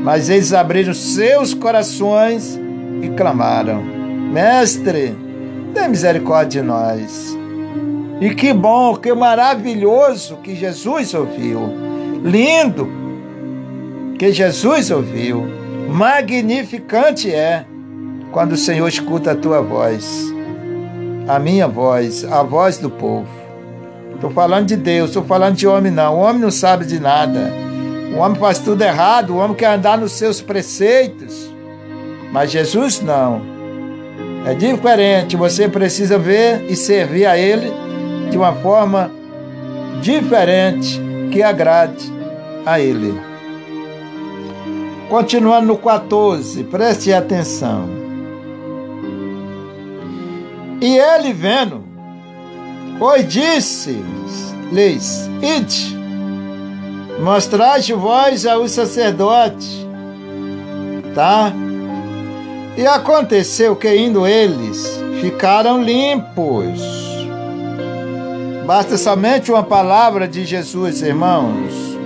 [0.05, 2.61] mas eles abriram seus corações
[3.03, 3.82] e clamaram:
[4.32, 5.16] Mestre,
[5.74, 7.36] dê misericórdia de nós.
[8.20, 11.59] E que bom, que maravilhoso que Jesus ouviu.
[12.22, 12.88] Lindo
[14.16, 15.44] que Jesus ouviu.
[15.88, 17.64] Magnificante é
[18.30, 20.32] quando o Senhor escuta a tua voz,
[21.29, 23.29] a minha voz, a voz do povo.
[24.14, 26.16] Estou falando de Deus, estou falando de homem não.
[26.16, 27.53] O homem não sabe de nada.
[28.14, 31.51] O homem faz tudo errado, o homem quer andar nos seus preceitos.
[32.31, 33.43] Mas Jesus não.
[34.47, 37.73] É diferente, você precisa ver e servir a Ele
[38.31, 39.11] de uma forma
[40.01, 41.01] diferente
[41.31, 42.12] que agrade
[42.66, 43.18] a Ele.
[45.09, 48.01] Continuando no 14, preste atenção.
[50.83, 51.85] E ele vendo,
[52.99, 55.97] pois disse-lhes: Ide,
[57.20, 59.87] mostrai vós ao sacerdote,
[61.14, 61.53] tá?
[62.76, 66.80] E aconteceu que, indo eles, ficaram limpos.
[68.66, 71.97] Basta somente uma palavra de Jesus, irmãos.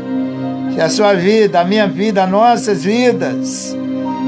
[0.74, 3.74] Que a sua vida, a minha vida, as nossas vidas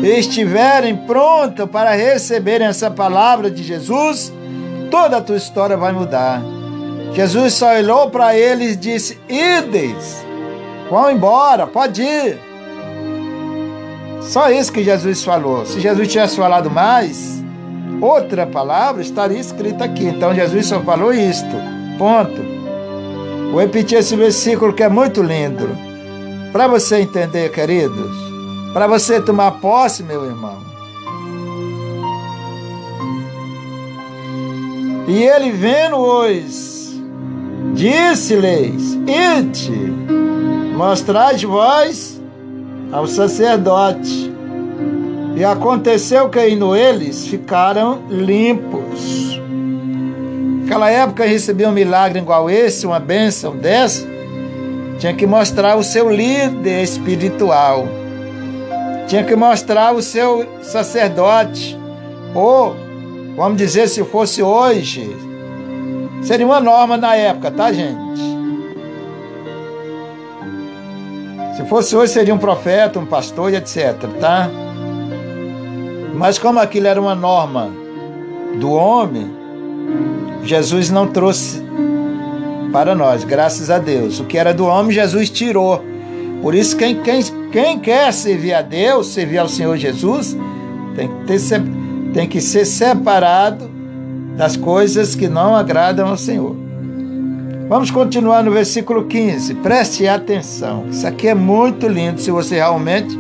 [0.03, 4.33] estiverem prontas para receberem essa palavra de Jesus,
[4.91, 6.43] toda a tua história vai mudar.
[7.13, 10.25] Jesus só olhou para eles e disse: Ides,
[10.91, 12.39] vão embora, pode ir.
[14.21, 15.65] Só isso que Jesus falou.
[15.65, 17.43] Se Jesus tivesse falado mais,
[18.01, 20.05] outra palavra estaria escrita aqui.
[20.05, 21.57] Então Jesus só falou isto.
[21.97, 22.41] Ponto.
[23.51, 25.69] Vou repetir esse versículo que é muito lindo.
[26.53, 28.15] Para você entender, queridos,
[28.73, 30.68] para você tomar posse, meu irmão.
[35.09, 37.01] E ele vendo-os,
[37.73, 39.91] disse-lhes: Ide,
[40.77, 42.21] mostrai vós
[42.93, 44.31] ao sacerdote.
[45.35, 49.41] E aconteceu que indo eles ficaram limpos.
[50.61, 54.07] Naquela época recebiam um milagre igual esse, uma bênção dessa.
[54.99, 57.89] tinha que mostrar o seu líder espiritual,
[59.07, 61.79] tinha que mostrar o seu sacerdote,
[62.35, 62.77] ou,
[63.39, 65.17] vamos dizer, se fosse hoje,
[66.23, 68.21] seria uma norma na época, tá, gente?
[71.57, 74.51] Se fosse hoje, seria um profeta, um pastor e etc, tá?
[76.15, 77.71] Mas como aquilo era uma norma
[78.59, 79.31] do homem,
[80.43, 81.63] Jesus não trouxe
[82.73, 84.19] para nós, graças a Deus.
[84.19, 85.81] O que era do homem, Jesus tirou.
[86.43, 87.23] Por isso, quem, quem,
[87.53, 90.37] quem quer servir a Deus, servir ao Senhor Jesus,
[90.97, 91.39] tem que, ter,
[92.13, 93.71] tem que ser separado
[94.37, 96.57] das coisas que não agradam ao Senhor.
[97.69, 99.57] Vamos continuar no versículo 15.
[99.57, 100.87] Preste atenção.
[100.91, 102.21] Isso aqui é muito lindo.
[102.21, 103.19] Se você realmente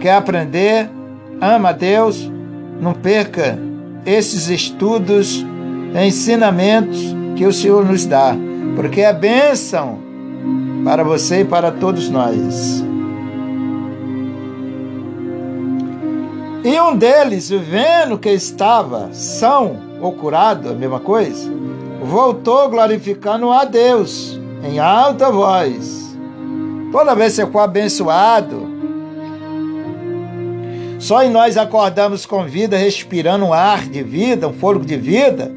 [0.00, 0.90] quer aprender,
[1.40, 2.30] ama a Deus,
[2.80, 3.58] não perca
[4.04, 5.44] esses estudos,
[6.06, 8.36] ensinamentos que o Senhor nos dá
[8.74, 9.98] porque é bênção
[10.84, 12.84] para você e para todos nós.
[16.64, 21.50] E um deles, vendo que estava são ou curado, a mesma coisa,
[22.00, 26.16] voltou glorificando a Deus em alta voz.
[26.92, 28.70] Toda vez que você for abençoado,
[31.00, 35.50] só em nós acordamos com vida, respirando um ar de vida, um fôlego de vida,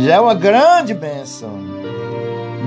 [0.00, 1.50] já é uma grande bênção.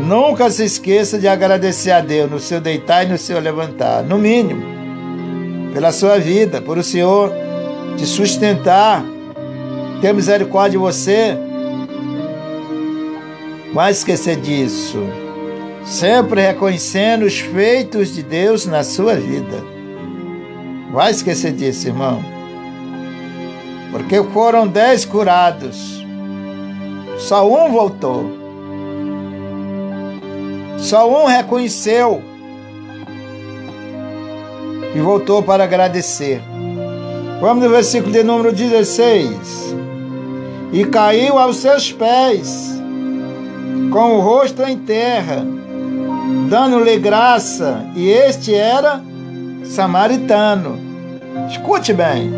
[0.08, 4.18] Nunca se esqueça de agradecer a Deus no seu deitar e no seu levantar, no
[4.18, 4.81] mínimo,
[5.74, 7.32] pela sua vida, por o Senhor
[7.98, 9.04] te sustentar,
[10.02, 11.38] ter misericórdia de você.
[13.74, 15.00] Vai esquecer disso,
[15.86, 19.64] sempre reconhecendo os feitos de Deus na sua vida.
[20.92, 22.22] Vai esquecer disso, irmão.
[23.92, 26.06] Porque foram dez curados,
[27.18, 28.42] só um voltou.
[30.78, 32.31] Só um reconheceu
[34.94, 36.42] e voltou para agradecer.
[37.40, 39.76] Vamos no versículo de número 16.
[40.74, 42.82] E caiu aos seus pés,
[43.92, 45.46] com o rosto em terra,
[46.50, 49.02] dando-lhe graça, e este era
[49.66, 50.80] samaritano.
[51.50, 52.32] Escute bem.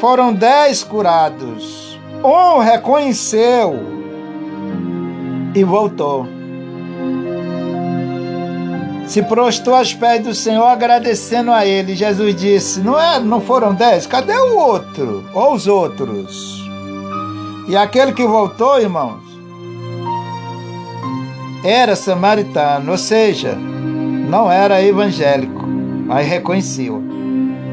[0.00, 1.82] Foram dez curados
[2.24, 3.80] um reconheceu
[5.54, 6.41] e voltou.
[9.06, 11.94] Se prostrou aos pés do Senhor, agradecendo a ele.
[11.94, 14.06] Jesus disse: Não, é, não foram dez?
[14.06, 15.24] Cadê o outro?
[15.34, 16.62] Ou os outros?
[17.68, 19.20] E aquele que voltou, irmãos,
[21.64, 25.64] era samaritano, ou seja, não era evangélico,
[26.06, 27.02] mas reconheceu.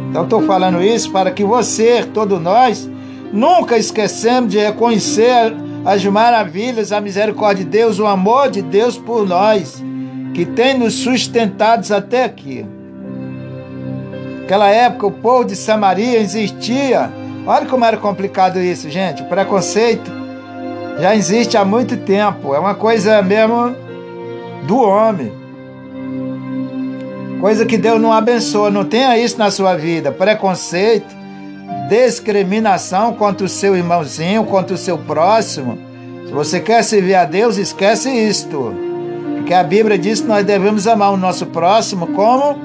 [0.10, 2.90] Então estou falando isso para que você, todos nós,
[3.32, 5.54] Nunca esquecemos de reconhecer
[5.86, 9.84] as maravilhas, a misericórdia de Deus, o amor de Deus por nós,
[10.40, 12.66] que tem nos sustentados até aqui.
[14.40, 17.12] Naquela época, o povo de Samaria existia.
[17.46, 19.22] Olha como era complicado isso, gente.
[19.22, 20.10] O preconceito
[20.98, 22.56] já existe há muito tempo.
[22.56, 23.76] É uma coisa mesmo
[24.66, 25.30] do homem.
[27.42, 28.70] Coisa que Deus não abençoa.
[28.70, 30.10] Não tenha isso na sua vida.
[30.10, 31.20] Preconceito
[31.90, 35.78] discriminação contra o seu irmãozinho, contra o seu próximo.
[36.26, 38.89] Se você quer servir a Deus, esquece isto.
[39.50, 42.56] Porque a Bíblia diz que nós devemos amar o nosso próximo como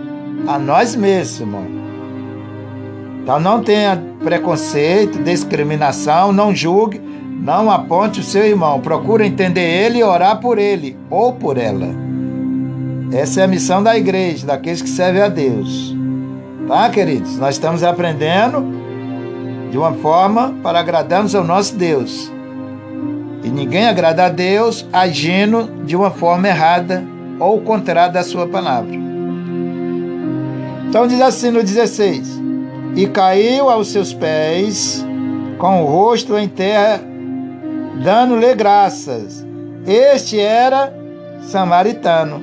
[0.46, 1.64] a nós mesmos.
[3.22, 7.00] Então não tenha preconceito, discriminação, não julgue,
[7.40, 8.82] não aponte o seu irmão.
[8.82, 11.88] Procure entender ele e orar por ele ou por ela.
[13.14, 15.96] Essa é a missão da igreja, daqueles que servem a Deus.
[16.68, 17.38] Tá, queridos?
[17.38, 18.62] Nós estamos aprendendo
[19.70, 22.33] de uma forma para agradarmos ao nosso Deus.
[23.44, 27.04] E ninguém agrada a Deus agindo de uma forma errada
[27.38, 28.94] ou contrária da sua palavra.
[30.88, 32.40] Então diz assim no 16:
[32.96, 35.04] E caiu aos seus pés,
[35.58, 37.02] com o rosto em terra,
[38.02, 39.46] dando-lhe graças.
[39.86, 40.90] Este era
[41.42, 42.42] samaritano.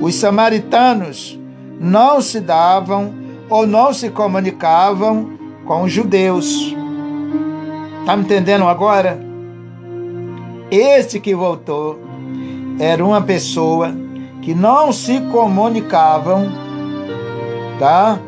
[0.00, 1.38] Os samaritanos
[1.78, 3.14] não se davam
[3.48, 5.30] ou não se comunicavam
[5.64, 6.74] com os judeus.
[8.00, 9.33] Está me entendendo agora?
[10.70, 11.98] Este que voltou
[12.78, 13.94] era uma pessoa
[14.42, 16.50] que não se comunicavam,
[17.78, 18.18] tá?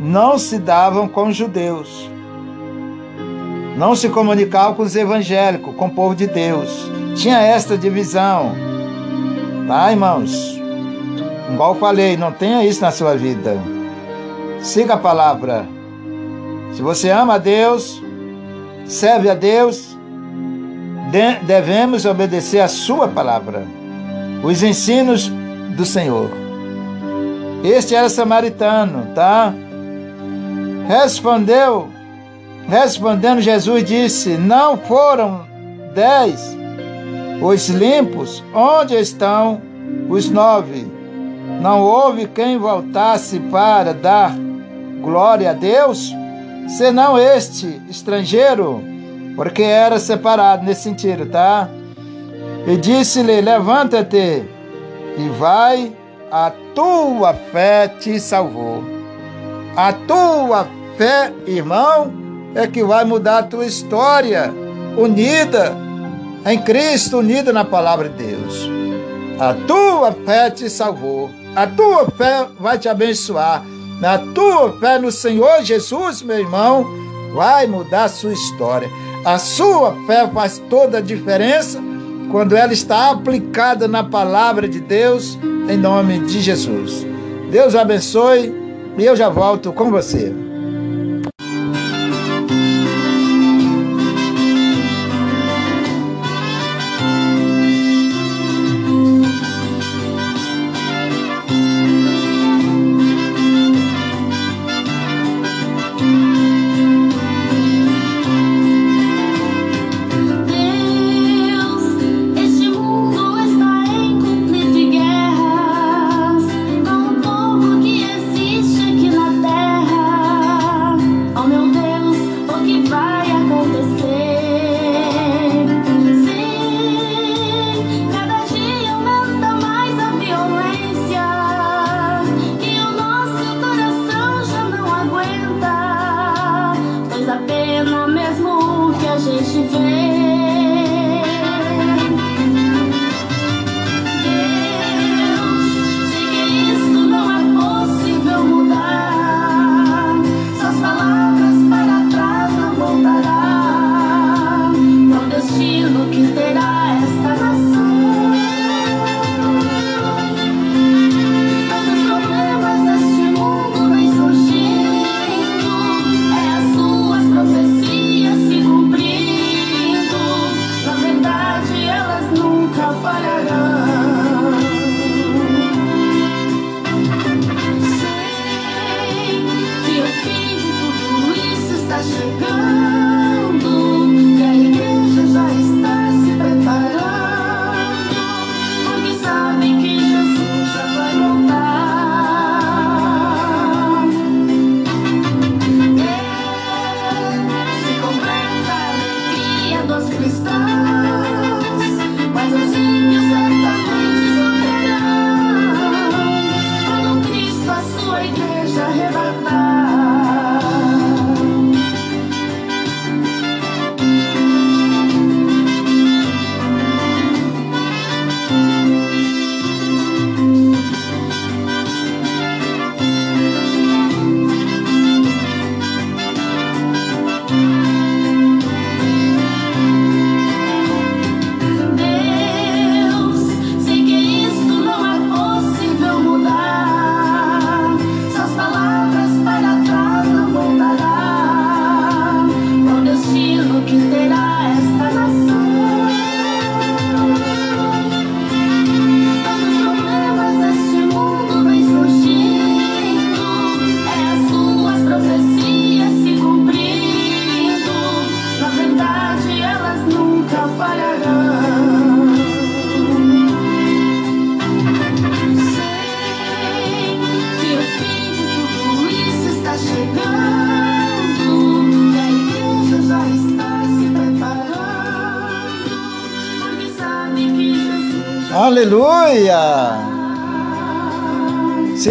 [0.00, 2.10] Não se davam com os judeus.
[3.76, 6.90] Não se comunicavam com os evangélicos, com o povo de Deus.
[7.16, 8.52] Tinha esta divisão.
[9.66, 10.60] Tá, irmãos?
[11.52, 13.56] Igual eu falei, não tenha isso na sua vida.
[14.60, 15.66] Siga a palavra.
[16.72, 18.02] Se você ama a Deus,
[18.84, 19.93] serve a Deus,
[21.42, 23.64] devemos obedecer a Sua palavra,
[24.42, 25.30] os ensinos
[25.76, 26.30] do Senhor.
[27.62, 29.54] Este era samaritano, tá?
[30.86, 31.88] Respondeu,
[32.68, 35.46] respondendo Jesus disse: Não foram
[35.94, 36.56] dez
[37.40, 39.60] os limpos, onde estão
[40.08, 40.86] os nove?
[41.60, 44.34] Não houve quem voltasse para dar
[45.00, 46.12] glória a Deus,
[46.68, 48.82] senão este estrangeiro,
[49.36, 51.68] porque era separado nesse sentido, tá?
[52.66, 54.44] E disse-lhe: Levanta-te
[55.16, 55.92] e vai,
[56.30, 58.82] a tua fé te salvou.
[59.76, 60.66] A tua
[60.96, 62.12] fé, irmão,
[62.54, 64.52] é que vai mudar a tua história,
[64.96, 65.76] unida
[66.46, 68.68] em Cristo, unida na palavra de Deus.
[69.38, 71.30] A tua fé te salvou.
[71.56, 73.64] A tua fé vai te abençoar.
[74.02, 76.84] A tua fé no Senhor Jesus, meu irmão,
[77.34, 78.88] vai mudar a sua história.
[79.24, 81.80] A sua fé faz toda a diferença
[82.30, 87.06] quando ela está aplicada na palavra de Deus, em nome de Jesus.
[87.50, 88.52] Deus abençoe
[88.98, 90.43] e eu já volto com você.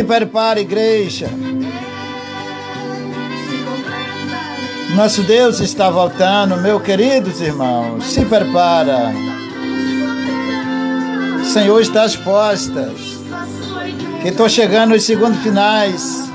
[0.03, 1.29] Se prepare, igreja.
[4.97, 8.03] Nosso Deus está voltando, meus queridos irmãos.
[8.03, 9.13] Se prepara.
[11.41, 12.91] O Senhor está às postas.
[14.21, 16.29] Que estou chegando nos segundos finais.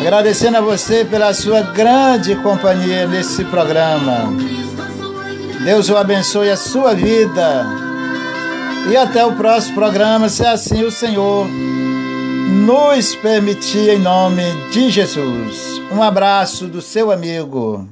[0.00, 4.32] Agradecendo a você pela sua grande companhia nesse programa.
[5.62, 7.66] Deus o abençoe a sua vida.
[8.90, 11.46] E até o próximo programa, se assim o Senhor
[12.66, 14.42] nos permitir, em nome
[14.72, 15.80] de Jesus.
[15.92, 17.88] Um abraço do seu amigo.